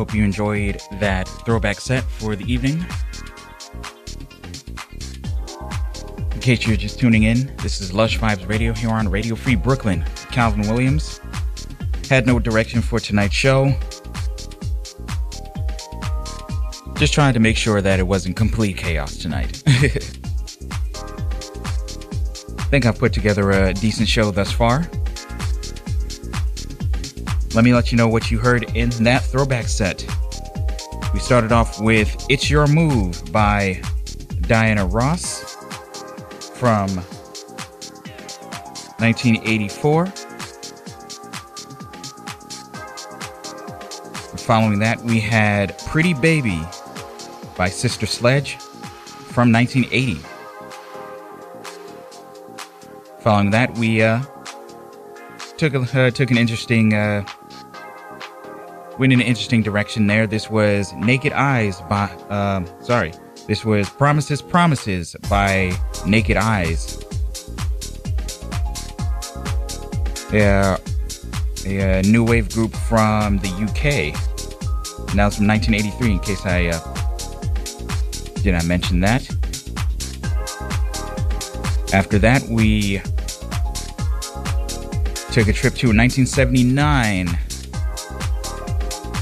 Hope 0.00 0.14
you 0.14 0.24
enjoyed 0.24 0.80
that 0.92 1.28
throwback 1.44 1.78
set 1.78 2.02
for 2.02 2.34
the 2.34 2.50
evening? 2.50 2.82
In 6.32 6.40
case 6.40 6.66
you're 6.66 6.74
just 6.78 6.98
tuning 6.98 7.24
in, 7.24 7.54
this 7.58 7.82
is 7.82 7.92
Lush 7.92 8.18
Vibes 8.18 8.48
Radio 8.48 8.72
here 8.72 8.88
on 8.88 9.10
Radio 9.10 9.34
Free 9.34 9.56
Brooklyn. 9.56 10.02
Calvin 10.30 10.62
Williams 10.62 11.20
had 12.08 12.26
no 12.26 12.38
direction 12.38 12.80
for 12.80 12.98
tonight's 12.98 13.34
show. 13.34 13.74
Just 16.94 17.12
trying 17.12 17.34
to 17.34 17.40
make 17.40 17.58
sure 17.58 17.82
that 17.82 17.98
it 17.98 18.06
wasn't 18.06 18.36
complete 18.36 18.78
chaos 18.78 19.18
tonight. 19.18 19.62
I 19.66 19.80
think 22.70 22.86
I've 22.86 22.98
put 22.98 23.12
together 23.12 23.50
a 23.50 23.74
decent 23.74 24.08
show 24.08 24.30
thus 24.30 24.50
far. 24.50 24.88
Let 27.52 27.64
me 27.64 27.74
let 27.74 27.90
you 27.90 27.98
know 27.98 28.06
what 28.06 28.30
you 28.30 28.38
heard 28.38 28.76
in 28.76 28.90
that 29.02 29.24
throwback 29.24 29.66
set. 29.66 30.06
We 31.12 31.18
started 31.18 31.50
off 31.50 31.80
with 31.80 32.24
It's 32.30 32.48
Your 32.48 32.68
Move 32.68 33.20
by 33.32 33.82
Diana 34.42 34.86
Ross 34.86 35.56
from 36.54 36.88
1984. 38.98 40.06
Following 44.36 44.78
that, 44.78 45.00
we 45.02 45.18
had 45.18 45.76
Pretty 45.86 46.14
Baby 46.14 46.62
by 47.56 47.68
Sister 47.68 48.06
Sledge 48.06 48.58
from 48.58 49.50
1980. 49.52 50.20
Following 53.22 53.50
that, 53.50 53.76
we 53.76 54.02
uh, 54.02 54.22
took 55.56 55.74
a, 55.74 55.80
uh, 55.80 56.10
took 56.12 56.30
an 56.30 56.38
interesting 56.38 56.94
uh, 56.94 57.24
went 59.00 59.14
in 59.14 59.20
an 59.22 59.26
interesting 59.26 59.62
direction 59.62 60.06
there. 60.06 60.26
This 60.26 60.50
was 60.50 60.92
Naked 60.92 61.32
Eyes 61.32 61.80
by, 61.88 62.04
um, 62.28 62.68
sorry, 62.82 63.14
this 63.46 63.64
was 63.64 63.88
Promises 63.88 64.42
Promises 64.42 65.16
by 65.30 65.72
Naked 66.06 66.36
Eyes. 66.36 67.02
Yeah, 70.30 70.76
a, 71.64 72.02
new 72.02 72.22
wave 72.22 72.52
group 72.52 72.76
from 72.76 73.38
the 73.38 73.48
UK. 73.48 74.12
Now 75.14 75.28
it's 75.28 75.36
from 75.36 75.46
1983, 75.48 76.12
in 76.12 76.18
case 76.18 76.44
I 76.44 76.66
uh, 76.66 76.78
did 78.42 78.52
not 78.52 78.66
mention 78.66 79.00
that. 79.00 79.22
After 81.94 82.18
that, 82.18 82.42
we 82.50 82.98
took 85.32 85.48
a 85.48 85.54
trip 85.54 85.74
to 85.76 85.86
1979 85.86 87.38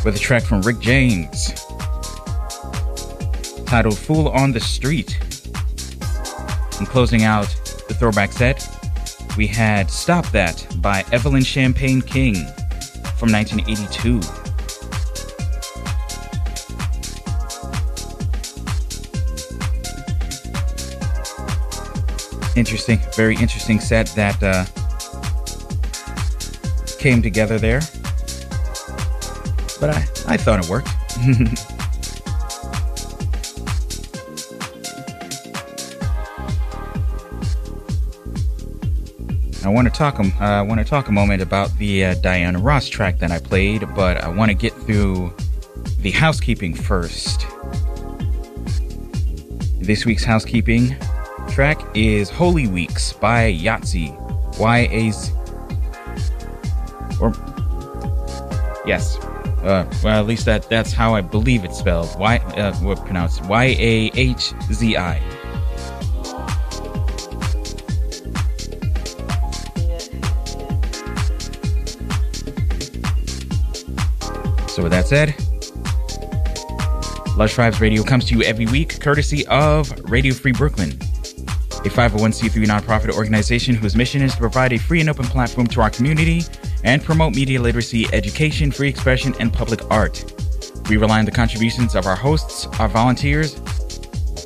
with 0.05 0.17
a 0.17 0.19
track 0.19 0.43
from 0.43 0.63
Rick 0.63 0.81
James 0.81 1.53
titled 3.67 3.99
Fool 3.99 4.29
on 4.29 4.53
the 4.53 4.61
Street. 4.61 5.19
And 6.79 6.87
closing 6.87 7.25
out 7.25 7.49
the 7.89 7.95
throwback 7.95 8.33
set, 8.33 8.67
we 9.37 9.47
had 9.47 9.91
Stop 9.91 10.27
That 10.31 10.67
by 10.77 11.05
Evelyn 11.13 11.43
Champagne 11.43 12.01
King 12.01 12.35
from 13.17 13.31
1982. 13.33 14.21
Interesting, 22.59 23.01
very 23.15 23.37
interesting 23.37 23.81
set 23.81 24.07
that 24.17 24.43
uh, 24.43 24.65
came 26.99 27.23
together 27.23 27.59
there 27.59 27.81
but 29.81 29.91
I, 29.91 29.99
I 30.27 30.37
thought 30.37 30.65
it 30.65 30.69
worked. 30.69 30.89
I 39.65 39.71
want 39.71 39.87
to 39.87 39.93
talk. 39.93 40.19
Uh, 40.19 40.31
I 40.41 40.63
want 40.63 40.81
to 40.81 40.85
talk 40.85 41.09
a 41.09 41.13
moment 41.13 41.43
about 41.43 41.77
the 41.77 42.07
uh, 42.07 42.15
Diana 42.15 42.59
Ross 42.59 42.89
track 42.89 43.19
that 43.19 43.31
I 43.31 43.39
played, 43.39 43.87
but 43.95 44.17
I 44.19 44.29
want 44.29 44.51
to 44.51 44.55
get 44.55 44.73
through 44.73 45.31
the 46.01 46.11
housekeeping 46.11 46.75
first. 46.75 47.47
This 49.79 50.07
week's 50.07 50.25
housekeeping 50.25 50.97
track 51.51 51.81
is 51.95 52.31
Holy 52.31 52.67
Weeks 52.67 53.13
by 53.13 53.53
Yahzi. 53.53 54.17
Y 54.59 54.89
A 54.91 55.11
Z. 55.11 55.33
Or 57.21 57.33
yes, 58.87 59.19
uh, 59.63 59.85
well, 60.05 60.21
at 60.21 60.27
least 60.27 60.45
that 60.45 60.69
that's 60.69 60.93
how 60.93 61.15
I 61.15 61.21
believe 61.21 61.65
it's 61.65 61.79
spelled. 61.79 62.09
Y, 62.19 62.37
uh, 62.37 62.75
what 62.77 63.05
pronounced? 63.05 63.45
Y 63.47 63.65
A 63.79 64.11
H 64.15 64.53
Z 64.73 64.97
I. 64.97 65.21
So 74.69 74.85
with 74.85 74.93
that 74.93 75.09
said, 75.09 75.35
Lush 77.37 77.57
Vibes 77.57 77.81
Radio 77.81 78.05
comes 78.05 78.27
to 78.27 78.37
you 78.37 78.45
every 78.45 78.67
week, 78.67 79.01
courtesy 79.01 79.45
of 79.49 79.91
Radio 80.09 80.33
Free 80.33 80.53
Brooklyn, 80.53 80.91
a 80.91 81.91
501c3 81.91 82.65
nonprofit 82.65 83.13
organization 83.13 83.75
whose 83.75 83.97
mission 83.97 84.23
is 84.23 84.35
to 84.35 84.39
provide 84.39 84.73
a 84.73 84.79
free 84.79 85.01
and 85.01 85.09
open 85.09 85.25
platform 85.25 85.67
to 85.67 85.81
our 85.81 85.91
community 85.91 86.43
and 86.85 87.03
promote 87.03 87.35
media 87.35 87.61
literacy, 87.61 88.07
education, 88.13 88.71
free 88.71 88.89
expression, 88.89 89.35
and 89.41 89.53
public 89.53 89.81
art. 89.91 90.25
We 90.89 90.97
rely 90.97 91.19
on 91.19 91.25
the 91.25 91.31
contributions 91.31 91.95
of 91.95 92.07
our 92.07 92.17
hosts, 92.17 92.67
our 92.79 92.89
volunteers, 92.89 93.61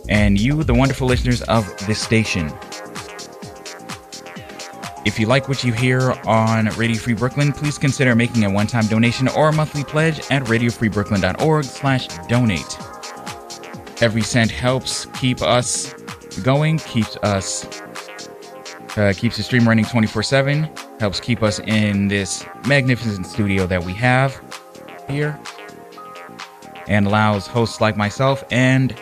and 0.09 0.41
you, 0.41 0.63
the 0.65 0.75
wonderful 0.75 1.07
listeners 1.07 1.43
of 1.43 1.67
this 1.87 2.01
station. 2.01 2.53
If 5.05 5.19
you 5.19 5.27
like 5.27 5.49
what 5.49 5.65
you 5.65 5.73
hear 5.73 6.13
on 6.27 6.67
Radio 6.77 6.97
Free 6.97 7.15
Brooklyn, 7.15 7.53
please 7.53 7.77
consider 7.77 8.15
making 8.15 8.45
a 8.45 8.51
one-time 8.51 8.87
donation 8.87 9.29
or 9.29 9.49
a 9.49 9.53
monthly 9.53 9.85
pledge 9.85 10.19
at 10.31 10.43
radiofreebrooklyn.org 10.45 11.65
slash 11.65 12.09
donate. 12.29 12.79
Every 14.01 14.23
cent 14.23 14.51
helps 14.51 15.07
keep 15.07 15.43
us 15.43 15.93
going, 16.43 16.79
keeps 16.79 17.17
us 17.19 17.67
uh, 18.97 19.13
keeps 19.17 19.39
the 19.39 19.43
stream 19.43 19.67
running 19.67 19.87
24-7 19.87 20.92
helps 21.03 21.19
keep 21.19 21.43
us 21.43 21.59
in 21.59 22.07
this 22.07 22.47
magnificent 22.69 23.27
studio 23.27 23.67
that 23.67 23.83
we 23.83 23.93
have 23.93 24.41
here 25.09 25.37
and 26.87 27.09
allows 27.09 27.45
hosts 27.45 27.81
like 27.81 27.97
myself 27.97 28.45
and 28.53 28.95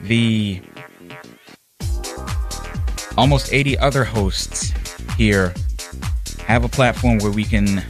the 0.00 0.58
almost 3.18 3.52
80 3.52 3.76
other 3.76 4.04
hosts 4.04 4.72
here 5.18 5.52
have 6.46 6.64
a 6.64 6.68
platform 6.68 7.18
where 7.18 7.30
we 7.30 7.44
can 7.44 7.80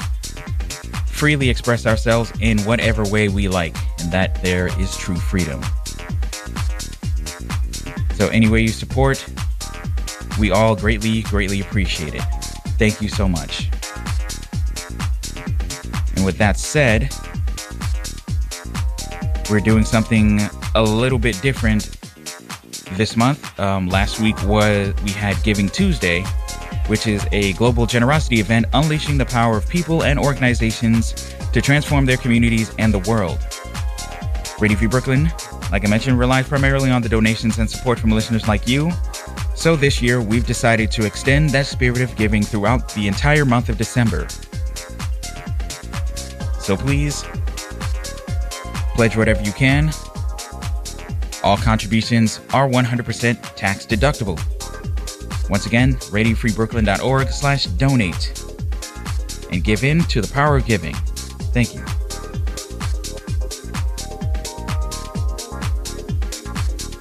freely 1.06 1.48
express 1.48 1.86
ourselves 1.86 2.32
in 2.40 2.59
whatever 2.62 3.05
way 3.05 3.28
we 3.28 3.47
like 3.47 3.77
and 4.01 4.10
that 4.10 4.43
there 4.43 4.66
is 4.81 4.97
true 4.97 5.15
freedom. 5.15 5.62
So 8.15 8.27
any 8.31 8.48
way 8.48 8.62
you 8.62 8.70
support 8.70 9.24
we 10.40 10.51
all 10.51 10.74
greatly 10.74 11.23
greatly 11.23 11.60
appreciate 11.60 12.15
it 12.15 12.38
Thank 12.79 13.03
you 13.03 13.09
so 13.09 13.29
much. 13.29 13.69
And 16.15 16.25
with 16.25 16.39
that 16.39 16.57
said, 16.57 17.13
we're 19.51 19.61
doing 19.61 19.85
something 19.85 20.41
a 20.75 20.83
little 20.83 21.19
bit 21.19 21.41
different 21.43 21.91
this 22.93 23.17
month. 23.17 23.59
Um, 23.59 23.89
last 23.89 24.21
week 24.21 24.37
was 24.45 24.95
we 25.05 25.11
had 25.11 25.43
Giving 25.43 25.69
Tuesday, 25.69 26.23
which 26.87 27.07
is 27.07 27.27
a 27.33 27.53
global 27.55 27.85
generosity 27.85 28.39
event 28.39 28.67
unleashing 28.73 29.19
the 29.19 29.27
power 29.27 29.57
of 29.57 29.69
people 29.69 30.05
and 30.05 30.19
organizations 30.19 31.35
to 31.53 31.61
transform 31.61 32.07
their 32.07 32.17
communities 32.17 32.73
and 32.79 32.95
the 32.95 33.01
world. 33.11 33.39
Radio 34.61 34.77
Free 34.77 34.87
Brooklyn, 34.87 35.33
like 35.73 35.85
I 35.85 35.89
mentioned, 35.89 36.19
relies 36.19 36.47
primarily 36.47 36.91
on 36.91 37.03
the 37.03 37.09
donations 37.09 37.59
and 37.59 37.69
support 37.69 37.99
from 37.99 38.11
listeners 38.11 38.47
like 38.47 38.69
you 38.69 38.93
so 39.59 39.74
this 39.74 40.01
year, 40.01 40.22
we've 40.22 40.47
decided 40.47 40.89
to 40.93 41.05
extend 41.05 41.51
that 41.51 41.66
spirit 41.66 42.01
of 42.01 42.14
giving 42.14 42.44
throughout 42.44 42.94
the 42.94 43.09
entire 43.09 43.44
month 43.44 43.68
of 43.68 43.76
December. 43.76 44.28
So 46.60 46.76
please, 46.76 47.24
pledge 48.94 49.16
whatever 49.16 49.43
you 49.43 49.51
can. 49.51 49.90
All 51.43 51.56
contributions 51.56 52.39
are 52.55 52.68
100% 52.68 53.56
tax 53.56 53.85
deductible. 53.85 54.39
Once 55.51 55.66
again, 55.66 55.94
radiofreebrooklyn.org 55.94 57.28
slash 57.30 57.66
donate 57.66 58.44
and 59.51 59.64
give 59.64 59.82
in 59.82 60.05
to 60.05 60.20
the 60.20 60.32
power 60.32 60.59
of 60.59 60.66
giving. 60.66 60.94
Thank 61.52 61.74
you. 61.74 61.85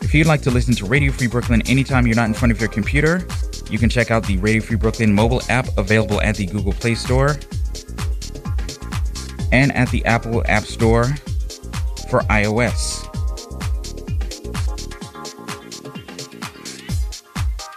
If 0.08 0.14
you'd 0.14 0.26
like 0.26 0.42
to 0.44 0.52
listen 0.52 0.74
to 0.76 0.86
Radio 0.86 1.12
Free 1.12 1.28
Brooklyn 1.28 1.62
anytime 1.68 2.08
you're 2.08 2.16
not 2.16 2.30
in 2.30 2.34
front 2.34 2.54
of 2.54 2.62
your 2.62 2.70
computer, 2.70 3.28
you 3.70 3.78
can 3.78 3.90
check 3.90 4.10
out 4.10 4.26
the 4.26 4.38
Radio 4.38 4.62
Free 4.62 4.78
Brooklyn 4.78 5.14
mobile 5.14 5.42
app 5.50 5.68
available 5.78 6.22
at 6.22 6.38
the 6.38 6.46
Google 6.46 6.72
Play 6.72 6.96
Store 6.96 7.32
and 9.52 9.76
at 9.76 9.90
the 9.90 10.06
Apple 10.06 10.44
App 10.48 10.64
Store 10.64 11.08
for 12.10 12.22
iOS. 12.30 13.04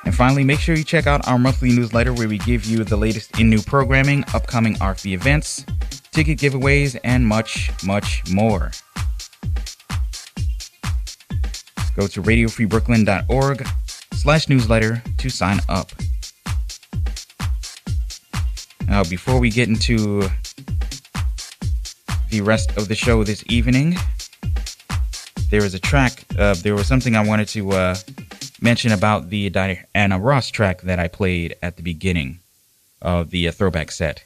And 0.05 0.15
finally, 0.15 0.44
make 0.44 0.61
sure 0.61 0.77
you 0.77 0.85
check 0.85 1.09
out 1.09 1.27
our 1.27 1.36
monthly 1.36 1.73
newsletter 1.73 2.12
where 2.12 2.28
we 2.28 2.39
give 2.39 2.65
you 2.65 2.85
the 2.85 2.97
latest 2.97 3.40
in 3.40 3.51
new 3.51 3.61
programming, 3.61 4.24
upcoming 4.35 4.77
RFB 4.77 5.15
events, 5.15 5.66
ticket 6.12 6.39
giveaways, 6.39 6.97
and 7.02 7.27
much, 7.27 7.73
much 7.82 8.23
more. 8.31 8.70
Go 11.97 12.07
to 12.07 12.23
radiofreebrooklyn.org 12.23 13.67
slash 14.12 14.49
newsletter 14.49 15.03
to 15.19 15.31
sign 15.31 15.61
up. 15.69 15.93
Now, 18.87 19.05
before 19.05 19.39
we 19.39 19.51
get 19.51 19.69
into 19.69 20.23
the 22.31 22.41
rest 22.41 22.77
of 22.77 22.89
the 22.89 22.95
show 22.95 23.25
this 23.25 23.45
evening, 23.49 23.97
there 25.51 25.62
was 25.62 25.75
a 25.75 25.79
track, 25.79 26.25
uh, 26.39 26.55
there 26.55 26.75
was 26.75 26.87
something 26.87 27.17
I 27.17 27.25
wanted 27.25 27.49
to 27.49 27.73
uh, 27.73 27.95
mention 28.61 28.93
about 28.93 29.31
the 29.31 29.51
Diana 29.51 30.19
Ross 30.19 30.51
track 30.51 30.83
that 30.83 30.99
I 30.99 31.09
played 31.09 31.57
at 31.62 31.77
the 31.77 31.83
beginning 31.83 32.41
of 33.03 33.31
the 33.31 33.49
uh, 33.49 33.53
throwback 33.53 33.91
set. 33.91 34.25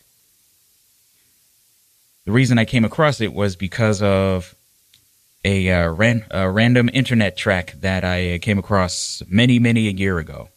The 2.25 2.33
reason 2.33 2.59
I 2.59 2.65
came 2.65 2.85
across 2.85 3.21
it 3.21 3.33
was 3.33 3.57
because 3.57 4.03
of 4.03 4.55
a, 5.45 5.71
uh, 5.71 5.91
ran, 5.91 6.25
a 6.31 6.51
random 6.51 6.91
internet 6.93 7.37
track 7.37 7.75
that 7.81 8.05
I 8.05 8.39
came 8.39 8.59
across 8.59 9.23
many, 9.29 9.59
many 9.59 9.89
a 9.89 9.93
year 9.93 10.19
ago. 10.19 10.49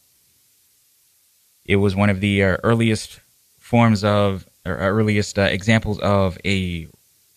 It 1.66 1.76
was 1.76 1.96
one 1.96 2.10
of 2.10 2.22
the 2.22 2.44
uh, 2.44 2.58
earliest 2.64 3.20
forms 3.60 4.04
of, 4.04 4.48
or 4.66 4.76
earliest 4.78 5.38
uh, 5.38 5.44
examples 5.44 6.00
of 6.00 6.38
a 6.46 6.88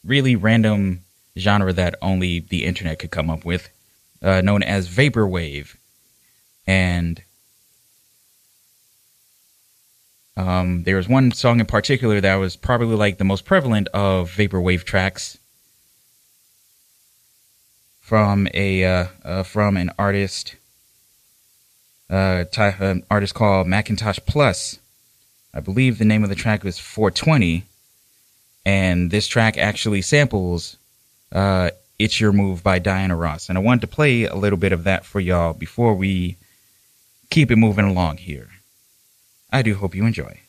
really 0.05 0.37
random 0.37 1.01
genre 1.37 1.73
that 1.73 1.97
only 2.01 2.41
the 2.41 2.65
internet 2.65 3.01
could 3.01 3.11
come 3.11 3.29
up 3.29 3.45
with, 3.45 3.69
uh, 4.23 4.41
known 4.41 4.63
as 4.63 4.89
vaporwave. 4.89 5.77
And 6.67 7.23
um, 10.37 10.85
there 10.85 10.97
was 10.97 11.09
one 11.09 11.33
song 11.33 11.59
in 11.59 11.67
particular 11.67 12.21
that 12.21 12.37
was 12.37 12.55
probably 12.55 12.95
like 12.95 13.19
the 13.19 13.25
most 13.25 13.45
prevalent 13.45 13.89
of 13.89 14.31
vaporwave 14.31 14.85
tracks 14.85 15.39
from 18.11 18.49
a 18.55 18.83
uh, 18.85 19.07
uh, 19.25 19.43
from 19.45 19.77
an 19.77 19.89
artist, 19.97 20.57
uh, 22.11 22.43
ty- 22.51 22.75
an 22.81 23.05
artist 23.09 23.35
called 23.35 23.69
Macintosh 23.69 24.19
Plus. 24.27 24.81
I 25.55 25.61
believe 25.61 25.99
the 25.99 26.05
name 26.05 26.25
of 26.25 26.29
the 26.29 26.35
track 26.35 26.65
was 26.65 26.77
420, 26.77 27.63
and 28.67 29.13
this 29.13 29.29
track 29.29 29.57
actually 29.57 30.03
samples 30.03 30.77
uh, 31.31 31.71
"It's 32.01 32.21
Your 32.21 32.33
Move" 32.33 32.65
by 32.65 32.81
Diana 32.81 33.15
Ross. 33.15 33.49
And 33.49 33.57
I 33.57 33.61
wanted 33.61 33.83
to 33.83 33.87
play 33.87 34.25
a 34.25 34.35
little 34.35 34.59
bit 34.59 34.73
of 34.73 34.83
that 34.83 35.07
for 35.07 35.21
y'all 35.21 35.53
before 35.53 35.95
we 35.95 36.37
keep 37.31 37.53
it 37.53 37.57
moving 37.57 37.85
along 37.85 38.17
here. 38.17 38.49
I 39.53 39.63
do 39.63 39.77
hope 39.77 39.95
you 39.95 40.05
enjoy. 40.05 40.41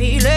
Feelings, 0.00 0.29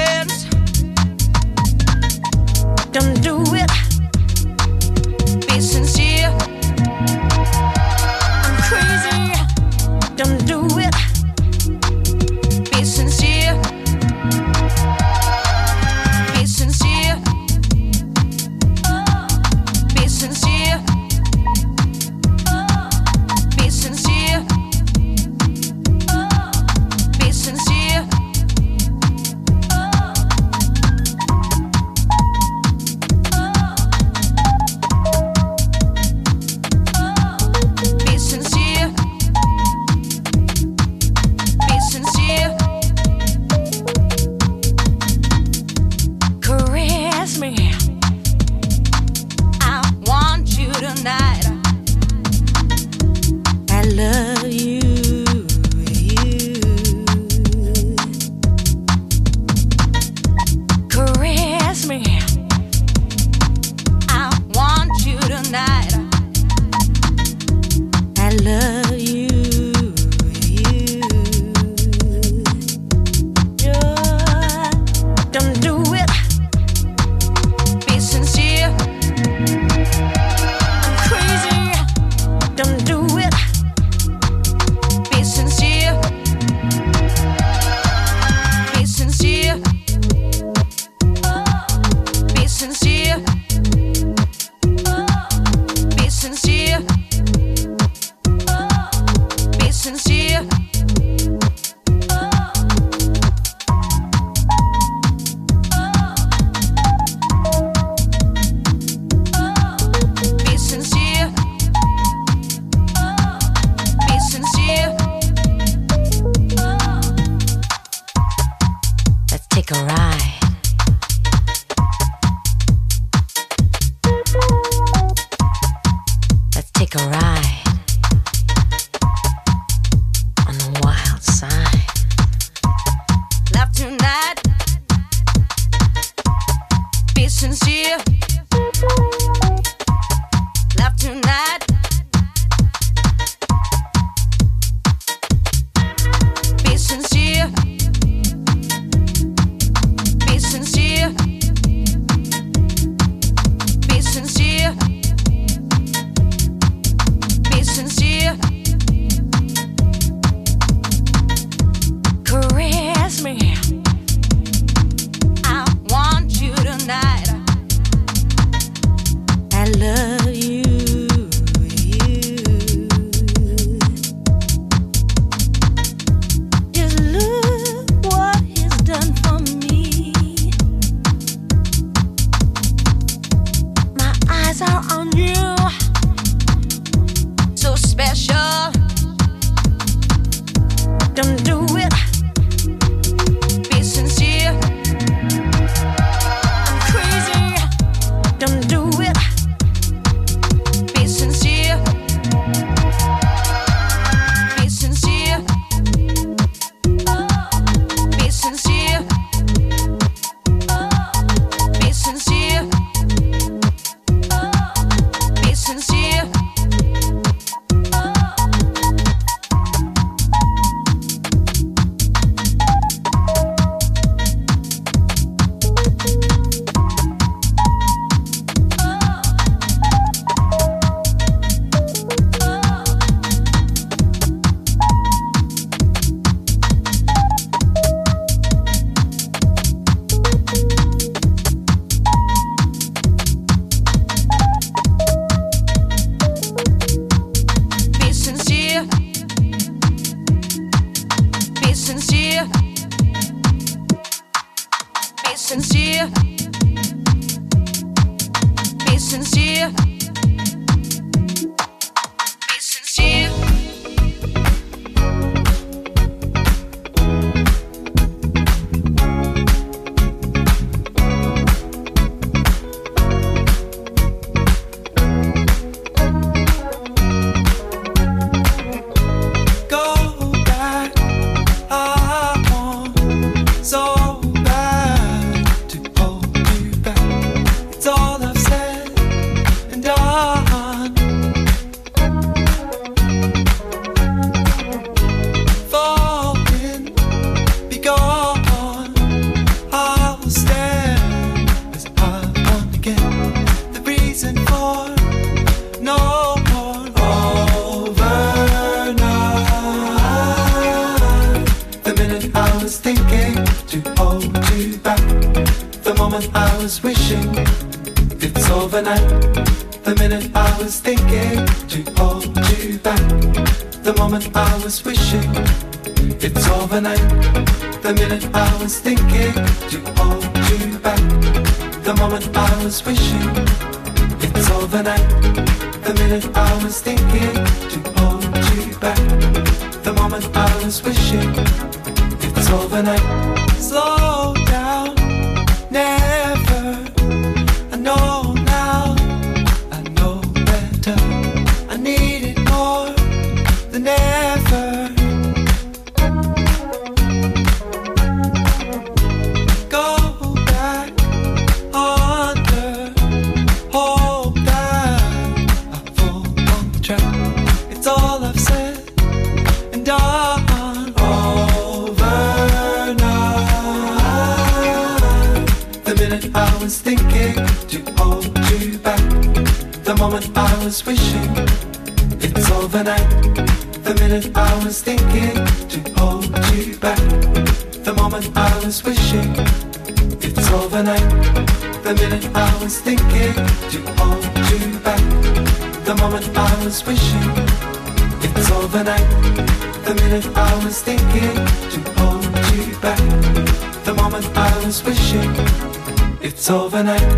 night. 406.84 407.13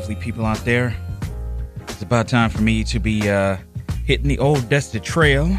Lovely 0.00 0.14
people 0.14 0.46
out 0.46 0.56
there. 0.64 0.96
It's 1.82 2.00
about 2.00 2.26
time 2.26 2.48
for 2.48 2.62
me 2.62 2.84
to 2.84 2.98
be 2.98 3.28
uh, 3.28 3.58
hitting 4.06 4.28
the 4.28 4.38
old 4.38 4.66
dusty 4.70 4.98
trail. 4.98 5.54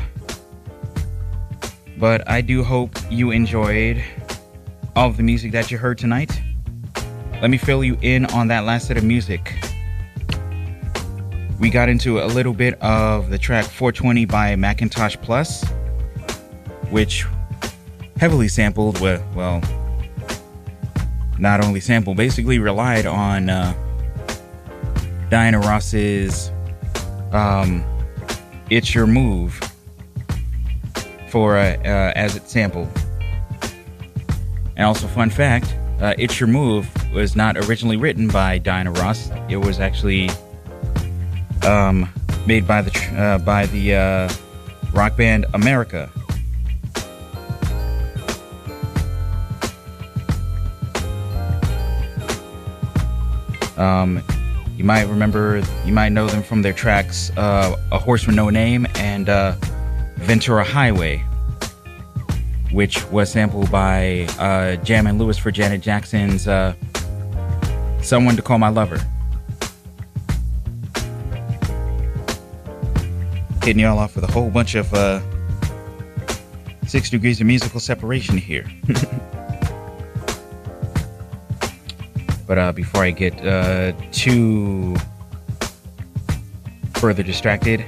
But 1.99 2.27
I 2.27 2.41
do 2.41 2.63
hope 2.63 2.97
you 3.11 3.29
enjoyed 3.29 4.03
all 4.95 5.09
of 5.09 5.17
the 5.17 5.21
music 5.21 5.51
that 5.51 5.69
you 5.69 5.77
heard 5.77 5.99
tonight. 5.99 6.41
Let 7.39 7.51
me 7.51 7.59
fill 7.59 7.83
you 7.83 7.99
in 8.01 8.25
on 8.25 8.47
that 8.47 8.63
last 8.63 8.87
set 8.87 8.97
of 8.97 9.03
music. 9.03 9.53
We 11.59 11.69
got 11.69 11.87
into 11.87 12.19
a 12.19 12.25
little 12.25 12.55
bit 12.55 12.81
of 12.81 13.29
the 13.29 13.37
track 13.37 13.65
420 13.65 14.25
by 14.25 14.55
Macintosh 14.55 15.17
Plus, 15.21 15.63
which 16.89 17.27
heavily 18.17 18.47
sampled, 18.47 18.99
well, 18.99 19.23
well 19.35 19.61
not 21.37 21.63
only 21.63 21.79
sampled, 21.79 22.17
basically 22.17 22.57
relied 22.57 23.05
on 23.05 23.47
uh, 23.47 23.75
Diana 25.31 25.59
Ross's 25.59 26.51
um, 27.31 27.85
"It's 28.69 28.93
Your 28.93 29.07
Move" 29.07 29.57
for 31.29 31.57
uh, 31.57 31.77
uh, 31.77 32.11
as 32.17 32.35
it 32.35 32.49
sampled. 32.49 32.89
And 34.75 34.85
also, 34.85 35.07
fun 35.07 35.29
fact: 35.29 35.73
uh, 36.01 36.13
"It's 36.17 36.37
Your 36.37 36.47
Move" 36.47 36.89
was 37.13 37.33
not 37.33 37.55
originally 37.55 37.95
written 37.95 38.27
by 38.27 38.57
Diana 38.57 38.91
Ross. 38.91 39.31
It 39.47 39.55
was 39.55 39.79
actually 39.79 40.29
um, 41.65 42.09
made 42.45 42.67
by 42.67 42.81
the 42.81 42.91
uh, 43.17 43.37
by 43.37 43.67
the 43.67 43.95
uh, 43.95 44.29
rock 44.91 45.15
band 45.15 45.45
America. 45.53 46.09
Um, 53.77 54.21
you 54.81 54.87
might 54.87 55.07
remember, 55.07 55.61
you 55.85 55.93
might 55.93 56.09
know 56.09 56.25
them 56.25 56.41
from 56.41 56.63
their 56.63 56.73
tracks 56.73 57.29
uh, 57.37 57.75
A 57.91 57.99
Horse 57.99 58.25
with 58.25 58.35
No 58.35 58.49
Name 58.49 58.87
and 58.95 59.29
uh, 59.29 59.53
Ventura 60.15 60.63
Highway, 60.63 61.23
which 62.71 63.05
was 63.11 63.31
sampled 63.31 63.69
by 63.69 64.25
uh, 64.39 64.83
and 64.89 65.19
Lewis 65.19 65.37
for 65.37 65.51
Janet 65.51 65.81
Jackson's 65.81 66.47
uh, 66.47 66.73
Someone 68.01 68.35
to 68.35 68.41
Call 68.41 68.57
My 68.57 68.69
Lover. 68.69 68.99
Hitting 73.61 73.81
y'all 73.81 73.99
off 73.99 74.15
with 74.15 74.23
a 74.23 74.31
whole 74.31 74.49
bunch 74.49 74.73
of 74.73 74.91
uh, 74.95 75.21
six 76.87 77.11
degrees 77.11 77.39
of 77.39 77.45
musical 77.45 77.79
separation 77.79 78.35
here. 78.35 78.65
But 82.51 82.57
uh, 82.57 82.71
before 82.73 83.05
I 83.05 83.11
get 83.11 83.47
uh, 83.47 83.93
too 84.11 84.97
further 86.95 87.23
distracted, 87.23 87.85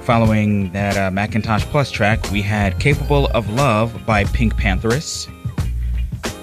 following 0.00 0.70
that 0.72 0.98
uh, 0.98 1.10
Macintosh 1.10 1.64
Plus 1.64 1.90
track, 1.90 2.30
we 2.30 2.42
had 2.42 2.78
Capable 2.78 3.28
of 3.28 3.48
Love 3.48 4.04
by 4.04 4.24
PinkPantheress, 4.24 5.30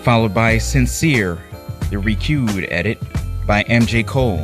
followed 0.02 0.34
by 0.34 0.58
Sincere, 0.58 1.38
the 1.92 1.98
recued 1.98 2.68
edit 2.72 2.98
by 3.46 3.64
MJ 3.66 4.04
Cole. 4.04 4.44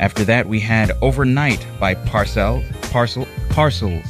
After 0.00 0.24
that, 0.24 0.48
we 0.48 0.58
had 0.58 0.90
Overnight 1.02 1.64
by 1.78 1.94
Parcel, 1.94 2.64
Parcel, 2.90 3.28
Parcels. 3.50 4.04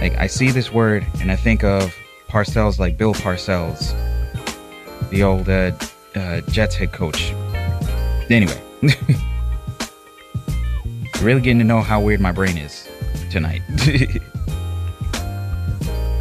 Like, 0.00 0.16
I 0.16 0.28
see 0.28 0.52
this 0.52 0.70
word 0.70 1.04
and 1.20 1.32
I 1.32 1.34
think 1.34 1.64
of 1.64 1.92
Parcells 2.28 2.78
like 2.78 2.96
Bill 2.96 3.14
Parcells 3.14 3.96
the 5.10 5.22
old 5.24 5.48
uh, 5.48 5.72
uh, 6.14 6.40
Jets 6.42 6.76
head 6.76 6.92
coach. 6.92 7.32
Anyway, 8.30 8.60
really 11.20 11.40
getting 11.40 11.58
to 11.58 11.64
know 11.64 11.80
how 11.80 12.00
weird 12.00 12.20
my 12.20 12.32
brain 12.32 12.56
is 12.56 12.88
tonight. 13.30 13.60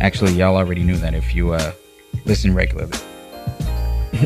Actually, 0.02 0.34
y'all 0.34 0.56
already 0.56 0.84
knew 0.84 0.98
that 0.98 1.14
if 1.14 1.36
you 1.36 1.54
uh, 1.54 1.72
listen 2.26 2.56
regularly. 2.56 2.98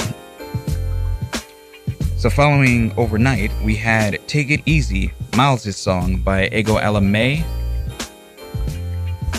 so, 2.18 2.30
following 2.30 2.94
overnight, 2.95 3.52
we 3.64 3.76
had 3.76 4.26
"Take 4.27 4.49
It 4.49 4.61
Easy," 4.65 5.11
Miles' 5.35 5.76
song 5.76 6.22
by 6.22 6.48
Ego 6.49 6.77
Ella 6.77 7.02
May, 7.02 7.44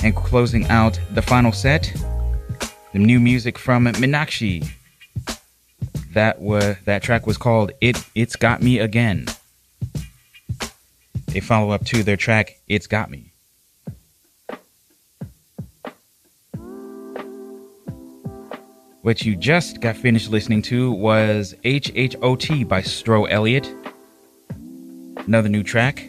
and 0.02 0.14
closing 0.14 0.66
out 0.66 1.00
the 1.12 1.22
final 1.22 1.52
set, 1.52 1.90
the 2.92 2.98
new 2.98 3.20
music 3.20 3.58
from 3.58 3.86
Minaxi 3.86 4.68
that 6.14 6.40
was 6.40 6.76
that 6.84 7.02
track 7.02 7.26
was 7.26 7.36
called 7.36 7.72
"It 7.80 8.04
It's 8.14 8.36
Got 8.36 8.62
Me 8.62 8.78
Again." 8.78 9.26
A 11.34 11.40
follow 11.40 11.70
up 11.70 11.84
to 11.86 12.02
their 12.02 12.16
track 12.16 12.58
"It's 12.68 12.86
Got 12.86 13.10
Me." 13.10 13.32
What 19.02 19.24
you 19.24 19.36
just 19.36 19.80
got 19.82 19.96
finished 19.96 20.30
listening 20.30 20.62
to 20.62 20.90
was 20.90 21.54
HHOT 21.62 22.66
by 22.66 22.80
Stro 22.80 23.30
Elliot. 23.30 23.70
Another 25.26 25.48
new 25.48 25.62
track. 25.62 26.02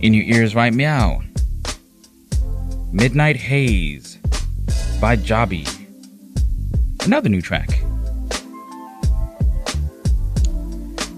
In 0.00 0.14
your 0.14 0.24
ears 0.24 0.54
right 0.54 0.72
meow. 0.72 1.22
Midnight 2.92 3.36
Haze 3.36 4.18
by 5.00 5.16
jobii 5.16 5.75
another 7.06 7.28
new 7.28 7.40
track. 7.40 7.80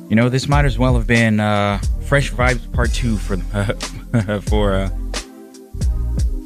You 0.08 0.16
know, 0.16 0.28
this 0.28 0.48
might 0.48 0.64
as 0.64 0.78
well 0.78 0.94
have 0.94 1.06
been 1.06 1.40
uh, 1.40 1.78
Fresh 2.04 2.32
Vibes 2.32 2.70
Part 2.72 2.92
2 2.92 3.16
for, 3.16 3.36
uh, 3.52 4.40
for 4.42 4.74
uh, 4.74 4.90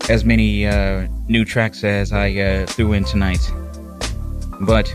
as 0.09 0.25
many 0.25 0.67
uh, 0.67 1.07
new 1.29 1.45
tracks 1.45 1.85
as 1.85 2.13
I 2.13 2.35
uh, 2.37 2.67
threw 2.67 2.93
in 2.93 3.05
tonight. 3.05 3.41
But 4.61 4.93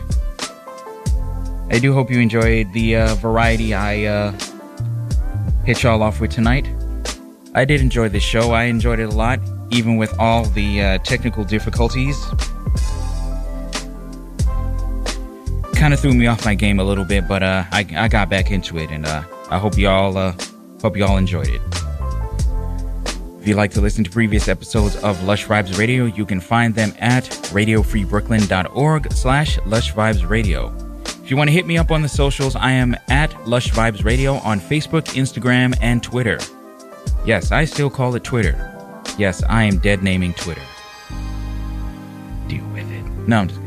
I 1.70 1.80
do 1.80 1.94
hope 1.94 2.10
you 2.10 2.20
enjoyed 2.20 2.72
the 2.74 2.96
uh, 2.96 3.16
variety 3.16 3.74
I 3.74 4.34
hit 5.66 5.84
y'all 5.84 6.02
off 6.02 6.22
with 6.22 6.32
tonight. 6.32 6.68
I 7.54 7.66
did 7.66 7.82
enjoy 7.82 8.10
this 8.10 8.24
show. 8.24 8.52
I 8.52 8.64
enjoyed 8.64 9.00
it 9.00 9.10
a 9.10 9.16
lot, 9.16 9.40
even 9.72 9.98
with 9.98 10.18
all 10.20 10.46
the 10.46 11.00
technical 11.04 11.44
difficulties. 11.44 12.18
Kind 15.78 15.94
of 15.94 16.00
threw 16.00 16.14
me 16.14 16.26
off 16.26 16.44
my 16.44 16.56
game 16.56 16.80
a 16.80 16.84
little 16.84 17.06
bit, 17.06 17.28
but 17.28 17.44
uh, 17.44 17.64
I, 17.72 17.86
I 17.96 18.08
got 18.08 18.30
back 18.30 18.50
into 18.52 18.78
it, 18.80 18.90
and 18.90 19.06
uh, 19.06 19.24
I 19.52 19.60
hope 19.60 19.78
y'all 19.78 20.18
uh, 20.18 20.36
hope 20.82 20.98
y'all 20.98 21.18
enjoyed 21.18 21.48
it. 21.50 21.62
If 23.40 23.48
you'd 23.48 23.58
like 23.58 23.72
to 23.72 23.82
listen 23.82 24.04
to 24.04 24.10
previous 24.10 24.48
episodes 24.48 24.96
of 24.98 25.24
Lush 25.24 25.46
Vibes 25.46 25.78
Radio, 25.78 26.06
you 26.06 26.26
can 26.26 26.42
find 26.42 26.74
them 26.74 26.94
at 27.00 27.26
radiofreebrooklyn.org 27.54 29.14
slash 29.14 29.60
Lush 29.66 29.94
Vibes 29.94 30.28
Radio. 30.28 30.74
If 31.24 31.30
you 31.30 31.38
want 31.38 31.50
to 31.50 31.54
hit 31.54 31.68
me 31.68 31.78
up 31.78 31.92
on 31.92 32.02
the 32.02 32.10
socials, 32.10 32.56
I 32.56 32.72
am 32.72 32.96
at 33.10 33.48
Lush 33.48 33.70
Vibes 33.72 34.04
Radio 34.04 34.36
on 34.38 34.60
Facebook, 34.60 35.04
Instagram, 35.14 35.78
and 35.82 36.02
Twitter. 36.02 36.40
Yes, 37.26 37.52
I 37.52 37.66
still 37.66 37.90
call 37.90 38.16
it 38.16 38.24
Twitter. 38.24 38.56
Yes, 39.18 39.44
I 39.44 39.64
am 39.64 39.78
dead 39.78 40.04
naming 40.04 40.34
Twitter. 40.34 40.62
Deal 42.48 42.66
with 42.70 42.92
it. 42.92 43.04
No, 43.28 43.40
I'm 43.42 43.48
just 43.48 43.62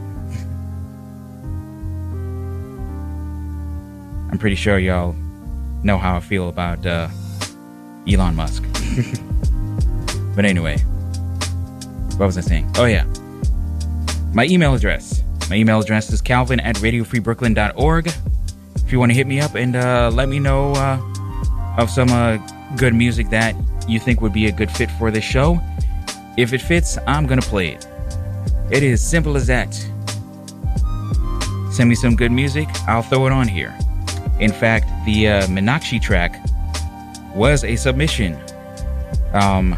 I'm 4.31 4.39
pretty 4.39 4.57
sure 4.57 4.78
y'all 4.78 5.15
know 5.82 5.98
how 5.98 6.16
I 6.16 6.20
feel 6.20 6.48
about 6.48 6.86
uh, 6.86 7.09
Elon 8.09 8.36
Musk. 8.36 8.62
but 10.36 10.44
anyway, 10.44 10.78
what 12.16 12.27
was 12.27 12.39
I 12.39 12.43
saying? 12.43 12.70
Oh, 12.77 12.85
yeah. 12.85 13.05
My 14.32 14.44
email 14.47 14.74
address. 14.74 15.23
My 15.48 15.57
email 15.57 15.81
address 15.81 16.12
is 16.12 16.20
calvin 16.20 16.61
at 16.61 16.77
radiofreebrooklyn.org. 16.77 18.12
If 18.77 18.93
you 18.93 19.01
want 19.01 19.11
to 19.11 19.15
hit 19.15 19.27
me 19.27 19.40
up 19.40 19.57
and 19.57 19.74
uh, 19.74 20.11
let 20.12 20.28
me 20.28 20.39
know 20.39 20.73
uh, 20.74 21.01
of 21.77 21.90
some 21.90 22.11
uh, 22.11 22.36
good 22.77 22.94
music 22.94 23.31
that 23.31 23.57
you 23.89 23.98
think 23.98 24.20
would 24.20 24.32
be 24.32 24.47
a 24.47 24.52
good 24.52 24.70
fit 24.70 24.90
for 24.93 25.11
this 25.11 25.24
show, 25.24 25.61
if 26.36 26.52
it 26.52 26.61
fits, 26.61 26.98
I'm 27.09 27.27
going 27.27 27.40
to 27.40 27.48
play 27.48 27.70
it. 27.70 27.86
It 28.70 28.85
is 28.85 29.02
simple 29.02 29.36
as 29.36 29.48
that. 29.48 29.74
Send 31.73 31.89
me 31.89 31.97
some 31.97 32.15
good 32.15 32.31
music, 32.31 32.69
I'll 32.86 33.02
throw 33.02 33.27
it 33.27 33.32
on 33.32 33.48
here. 33.48 33.77
In 34.41 34.53
fact, 34.53 34.89
the 35.05 35.29
uh, 35.29 35.47
Minaxi 35.47 36.01
track 36.01 36.43
was 37.35 37.62
a 37.62 37.77
submission. 37.77 38.39
Um, 39.33 39.77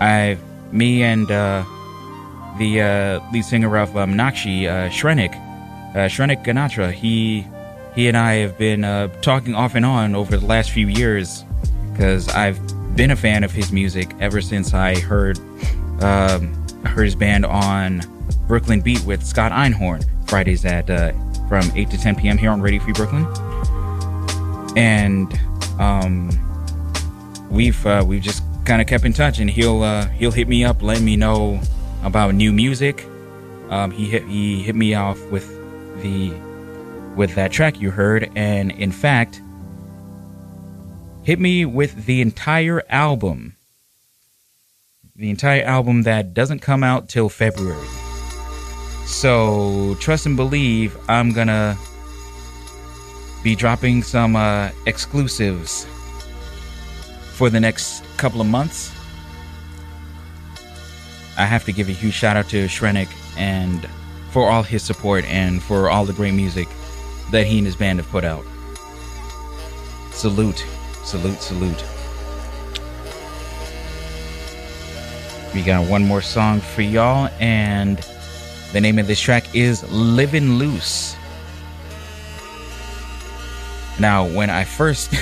I, 0.00 0.36
me, 0.72 1.02
and 1.02 1.30
uh, 1.30 1.64
the 2.58 2.80
uh, 2.80 3.32
lead 3.32 3.44
singer 3.44 3.76
of 3.76 3.96
um, 3.96 4.14
Minaxi, 4.14 4.66
uh, 4.66 4.90
Shrenik, 4.90 5.34
uh, 5.94 6.08
Shrenik 6.08 6.44
Ganatra, 6.44 6.92
he 6.92 7.46
he 7.94 8.08
and 8.08 8.16
I 8.16 8.34
have 8.34 8.58
been 8.58 8.82
uh, 8.82 9.08
talking 9.20 9.54
off 9.54 9.76
and 9.76 9.86
on 9.86 10.16
over 10.16 10.36
the 10.36 10.44
last 10.44 10.72
few 10.72 10.88
years 10.88 11.44
because 11.92 12.28
I've 12.28 12.58
been 12.96 13.12
a 13.12 13.16
fan 13.16 13.44
of 13.44 13.52
his 13.52 13.70
music 13.70 14.12
ever 14.20 14.40
since 14.40 14.74
I 14.74 14.98
heard 14.98 15.38
um, 16.02 16.52
heard 16.84 17.04
his 17.04 17.14
band 17.14 17.46
on 17.46 18.02
Brooklyn 18.48 18.80
Beat 18.80 19.04
with 19.04 19.24
Scott 19.24 19.52
Einhorn. 19.52 20.04
Fridays 20.28 20.64
at 20.64 20.90
uh, 20.90 21.12
from 21.48 21.70
8 21.74 21.90
to 21.90 21.98
10 21.98 22.16
p.m. 22.16 22.38
here 22.38 22.50
on 22.50 22.60
Radio 22.60 22.82
Free 22.82 22.92
Brooklyn. 22.92 23.24
And 24.76 25.32
um, 25.78 26.30
we've 27.50 27.84
uh, 27.86 28.04
we've 28.06 28.22
just 28.22 28.42
kind 28.64 28.80
of 28.80 28.88
kept 28.88 29.04
in 29.04 29.12
touch, 29.12 29.38
and 29.38 29.48
he'll 29.48 29.82
uh, 29.82 30.06
he'll 30.08 30.32
hit 30.32 30.48
me 30.48 30.64
up, 30.64 30.82
let 30.82 31.00
me 31.00 31.16
know 31.16 31.60
about 32.02 32.34
new 32.34 32.52
music. 32.52 33.06
Um, 33.70 33.90
he 33.90 34.06
hit 34.06 34.24
he 34.24 34.62
hit 34.62 34.74
me 34.74 34.94
off 34.94 35.20
with 35.30 35.48
the 36.02 36.32
with 37.14 37.34
that 37.34 37.52
track 37.52 37.80
you 37.80 37.90
heard, 37.90 38.30
and 38.34 38.72
in 38.72 38.92
fact, 38.92 39.40
hit 41.22 41.38
me 41.38 41.64
with 41.64 42.06
the 42.06 42.20
entire 42.20 42.82
album. 42.88 43.56
The 45.16 45.30
entire 45.30 45.62
album 45.62 46.02
that 46.02 46.34
doesn't 46.34 46.58
come 46.58 46.82
out 46.82 47.08
till 47.08 47.28
February. 47.28 47.86
So 49.06 49.96
trust 50.00 50.26
and 50.26 50.36
believe, 50.36 50.96
I'm 51.08 51.32
gonna 51.32 51.78
be 53.44 53.54
dropping 53.54 54.02
some 54.02 54.36
uh, 54.36 54.70
exclusives 54.86 55.86
for 57.34 57.50
the 57.50 57.60
next 57.60 58.02
couple 58.16 58.40
of 58.40 58.46
months. 58.46 58.90
I 61.36 61.44
have 61.44 61.64
to 61.66 61.72
give 61.72 61.90
a 61.90 61.92
huge 61.92 62.14
shout 62.14 62.38
out 62.38 62.48
to 62.48 62.64
Shrenik 62.64 63.08
and 63.36 63.86
for 64.30 64.48
all 64.48 64.62
his 64.62 64.82
support 64.82 65.24
and 65.26 65.62
for 65.62 65.90
all 65.90 66.06
the 66.06 66.14
great 66.14 66.32
music 66.32 66.68
that 67.32 67.46
he 67.46 67.58
and 67.58 67.66
his 67.66 67.76
band 67.76 67.98
have 67.98 68.08
put 68.08 68.24
out. 68.24 68.46
Salute, 70.12 70.64
salute, 71.04 71.42
salute. 71.42 71.84
We 75.54 75.62
got 75.62 75.86
one 75.86 76.04
more 76.04 76.22
song 76.22 76.60
for 76.60 76.82
y'all, 76.82 77.28
and 77.40 77.98
the 78.72 78.80
name 78.80 78.98
of 78.98 79.06
this 79.06 79.20
track 79.20 79.54
is 79.54 79.88
Living 79.92 80.54
Loose. 80.54 81.14
Now, 83.98 84.26
when 84.26 84.50
I 84.50 84.64
first. 84.64 85.12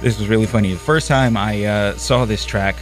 this 0.00 0.18
was 0.18 0.28
really 0.28 0.46
funny. 0.46 0.72
The 0.72 0.78
first 0.78 1.08
time 1.08 1.36
I 1.36 1.64
uh, 1.64 1.96
saw 1.96 2.24
this 2.24 2.44
track, 2.44 2.76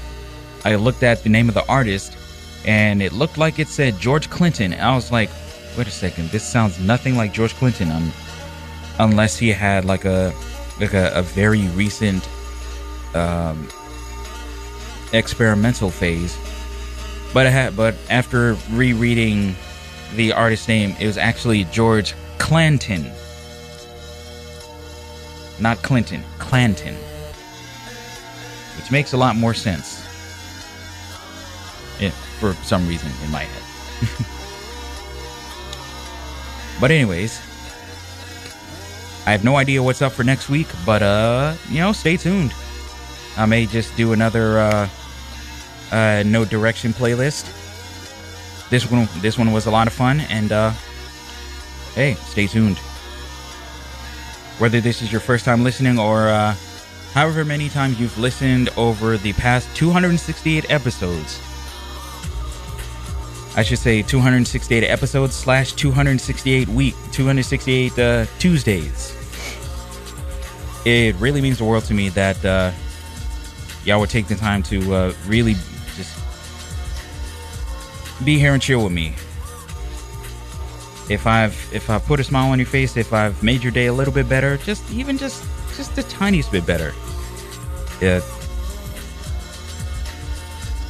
I 0.64 0.76
looked 0.76 1.02
at 1.02 1.22
the 1.22 1.28
name 1.28 1.48
of 1.48 1.54
the 1.54 1.66
artist 1.66 2.16
and 2.64 3.02
it 3.02 3.12
looked 3.12 3.38
like 3.38 3.58
it 3.58 3.68
said 3.68 3.98
George 3.98 4.30
Clinton. 4.30 4.72
And 4.72 4.82
I 4.82 4.94
was 4.94 5.10
like, 5.10 5.30
wait 5.76 5.86
a 5.86 5.90
second, 5.90 6.30
this 6.30 6.44
sounds 6.44 6.78
nothing 6.78 7.16
like 7.16 7.32
George 7.32 7.54
Clinton 7.54 8.12
unless 8.98 9.38
he 9.38 9.50
had 9.50 9.84
like 9.84 10.04
a 10.04 10.34
like 10.80 10.94
a, 10.94 11.10
a 11.14 11.22
very 11.22 11.66
recent 11.68 12.28
um, 13.14 13.68
experimental 15.12 15.90
phase. 15.90 16.36
But 17.34 17.46
I 17.46 17.50
had, 17.50 17.76
but 17.76 17.94
after 18.10 18.56
rereading 18.70 19.54
the 20.14 20.32
artist's 20.32 20.68
name, 20.68 20.94
it 21.00 21.06
was 21.06 21.18
actually 21.18 21.64
George 21.64 22.14
Clanton, 22.38 23.10
not 25.60 25.82
Clinton, 25.82 26.22
Clanton, 26.38 26.94
which 28.76 28.90
makes 28.90 29.12
a 29.12 29.16
lot 29.16 29.36
more 29.36 29.54
sense. 29.54 30.04
Yeah, 32.00 32.10
for 32.40 32.54
some 32.64 32.86
reason 32.86 33.10
in 33.24 33.30
my 33.30 33.44
head. 33.44 33.62
but 36.80 36.90
anyways, 36.90 37.38
I 39.26 39.32
have 39.32 39.44
no 39.44 39.56
idea 39.56 39.82
what's 39.82 40.02
up 40.02 40.12
for 40.12 40.24
next 40.24 40.48
week, 40.48 40.68
but 40.86 41.02
uh, 41.02 41.54
you 41.68 41.80
know, 41.80 41.92
stay 41.92 42.16
tuned. 42.16 42.54
I 43.36 43.46
may 43.46 43.66
just 43.66 43.96
do 43.96 44.12
another 44.12 44.58
uh 44.58 44.88
uh, 45.90 46.22
no 46.26 46.44
direction 46.44 46.92
playlist. 46.92 47.54
This 48.70 48.90
one, 48.90 49.08
this 49.20 49.38
one 49.38 49.52
was 49.52 49.66
a 49.66 49.70
lot 49.70 49.86
of 49.86 49.92
fun, 49.92 50.20
and 50.20 50.52
uh, 50.52 50.70
hey, 51.94 52.14
stay 52.14 52.46
tuned. 52.46 52.78
Whether 54.58 54.80
this 54.80 55.02
is 55.02 55.12
your 55.12 55.20
first 55.20 55.44
time 55.44 55.62
listening 55.62 55.98
or 55.98 56.28
uh, 56.28 56.54
however 57.14 57.44
many 57.44 57.68
times 57.68 58.00
you've 58.00 58.18
listened 58.18 58.70
over 58.76 59.16
the 59.16 59.32
past 59.34 59.68
268 59.76 60.68
episodes, 60.68 61.40
I 63.56 63.62
should 63.62 63.78
say 63.78 64.02
268 64.02 64.84
episodes 64.84 65.34
slash 65.34 65.72
268 65.72 66.68
week, 66.68 66.94
268 67.12 67.98
uh, 67.98 68.26
Tuesdays. 68.38 69.14
It 70.84 71.14
really 71.16 71.40
means 71.40 71.58
the 71.58 71.64
world 71.64 71.84
to 71.84 71.94
me 71.94 72.08
that 72.10 72.44
uh, 72.44 72.72
y'all 73.84 74.00
would 74.00 74.10
take 74.10 74.26
the 74.26 74.34
time 74.34 74.62
to 74.64 74.94
uh, 74.94 75.12
really 75.26 75.54
just 75.96 76.18
be 78.24 78.38
here 78.38 78.54
and 78.54 78.62
chill 78.62 78.82
with 78.82 78.92
me. 78.92 79.14
If 81.08 81.26
I've 81.26 81.54
if 81.72 81.88
I've 81.88 82.04
put 82.04 82.20
a 82.20 82.24
smile 82.24 82.50
on 82.50 82.58
your 82.58 82.66
face, 82.66 82.96
if 82.96 83.12
I've 83.12 83.42
made 83.42 83.62
your 83.62 83.72
day 83.72 83.86
a 83.86 83.92
little 83.92 84.12
bit 84.12 84.28
better, 84.28 84.58
just 84.58 84.88
even 84.90 85.16
just 85.16 85.42
just 85.76 85.96
the 85.96 86.02
tiniest 86.04 86.52
bit 86.52 86.66
better. 86.66 86.92
It, 88.00 88.22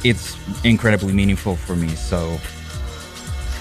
it's 0.03 0.37
incredibly 0.63 1.13
meaningful 1.13 1.55
for 1.55 1.75
me. 1.75 1.89
So 1.89 2.37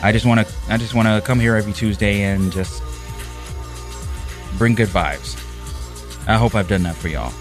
I 0.02 0.12
just 0.12 0.26
want 0.26 0.46
to 0.46 0.54
I 0.68 0.76
just 0.76 0.94
want 0.94 1.06
to 1.06 1.20
come 1.24 1.38
here 1.38 1.54
every 1.54 1.72
Tuesday 1.72 2.22
and 2.22 2.52
just 2.52 2.82
bring 4.58 4.74
good 4.74 4.88
vibes. 4.88 5.36
I 6.26 6.36
hope 6.36 6.54
I've 6.54 6.68
done 6.68 6.82
that 6.82 6.96
for 6.96 7.08
y'all. 7.08 7.32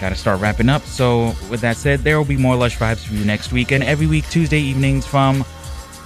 Got 0.00 0.10
to 0.10 0.14
start 0.14 0.40
wrapping 0.40 0.68
up. 0.68 0.82
So, 0.82 1.34
with 1.50 1.60
that 1.60 1.76
said, 1.76 2.00
there 2.00 2.18
will 2.18 2.24
be 2.24 2.36
more 2.36 2.56
Lush 2.56 2.76
Vibes 2.76 3.06
for 3.06 3.14
you 3.14 3.24
next 3.24 3.52
week 3.52 3.72
and 3.72 3.82
every 3.82 4.06
week, 4.06 4.28
Tuesday 4.28 4.60
evenings 4.60 5.06
from 5.06 5.44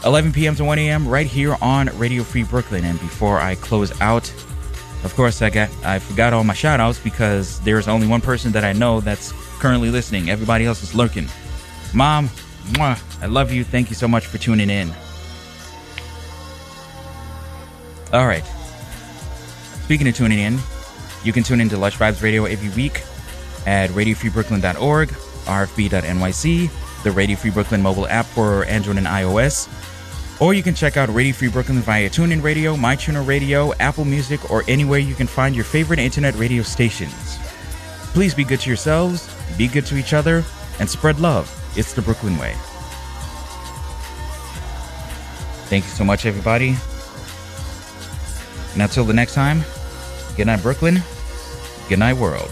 11 0.05 0.33
p.m. 0.33 0.55
to 0.57 0.65
1 0.65 0.79
a.m. 0.79 1.09
right 1.09 1.27
here 1.27 1.57
on 1.61 1.87
Radio 1.99 2.23
Free 2.23 2.43
Brooklyn. 2.43 2.85
And 2.85 2.99
before 3.01 3.39
I 3.39 3.55
close 3.57 3.99
out, 4.01 4.33
of 5.05 5.15
course, 5.17 5.43
I 5.43 5.51
got 5.51 5.71
I 5.85 5.99
forgot 5.99 6.33
all 6.33 6.45
my 6.45 6.55
shout 6.55 6.79
outs 6.79 6.99
because 6.99 7.61
there's 7.61 7.89
only 7.89 8.07
one 8.07 8.21
person 8.21 8.53
that 8.53 8.65
I 8.65 8.73
know 8.73 9.01
that's 9.01 9.33
currently 9.59 9.91
listening. 9.91 10.31
Everybody 10.31 10.67
else 10.67 10.83
is 10.83 10.95
lurking. 10.95 11.29
Mom, 11.95 12.29
mwah, 12.73 13.01
I 13.23 13.27
love 13.27 13.51
you. 13.51 13.65
Thank 13.65 13.89
you 13.89 13.97
so 13.97 14.07
much 14.07 14.27
for 14.27 14.39
tuning 14.39 14.71
in. 14.71 14.93
All 18.13 18.27
right. 18.27 18.45
Speaking 19.85 20.07
of 20.09 20.15
tuning 20.15 20.39
in, 20.39 20.59
you 21.25 21.33
can 21.33 21.43
tune 21.43 21.61
into 21.61 21.77
Lush 21.77 21.97
Vibes 21.97 22.23
Radio 22.23 22.45
every 22.45 22.69
week 22.71 23.03
at 23.67 23.91
radiofreebrooklyn.org, 23.91 25.09
rfb.nyc, 25.09 27.03
the 27.03 27.11
Radio 27.11 27.37
Free 27.37 27.51
Brooklyn 27.51 27.83
mobile 27.83 28.07
app 28.09 28.27
for 28.27 28.65
Android 28.65 28.99
and 28.99 29.07
iOS. 29.07 29.69
Or 30.41 30.55
you 30.55 30.63
can 30.63 30.75
check 30.75 30.97
out 30.97 31.09
Radio 31.11 31.35
Free 31.35 31.49
Brooklyn 31.49 31.81
via 31.81 32.09
TuneIn 32.09 32.43
Radio, 32.43 32.75
MyTuner 32.75 33.27
Radio, 33.27 33.75
Apple 33.75 34.05
Music, 34.07 34.51
or 34.51 34.65
anywhere 34.69 34.99
you 34.99 35.15
can 35.15 35.27
find 35.27 35.55
your 35.55 35.65
favorite 35.65 35.99
internet 35.99 36.35
radio 36.37 36.63
stations. 36.63 37.39
Please 38.13 38.35
be 38.35 38.45
good 38.45 38.61
to 38.61 38.71
yourselves, 38.71 39.29
be 39.57 39.69
good 39.69 39.87
to 39.87 39.97
each 39.97 40.15
other, 40.15 40.43
and 40.79 40.89
spread 40.89 41.21
love. 41.21 41.49
It's 41.77 41.93
the 41.93 42.03
Brooklyn 42.03 42.39
Way. 42.39 42.55
Thank 45.69 45.85
you 45.85 45.91
so 45.91 46.05
much, 46.05 46.27
everybody. 46.27 46.75
And 48.73 48.83
until 48.83 49.05
the 49.05 49.15
next 49.15 49.35
time, 49.35 49.63
good 50.37 50.47
night, 50.47 50.63
Brooklyn. 50.63 51.03
Good 51.89 51.99
night, 51.99 52.15
world. 52.15 52.51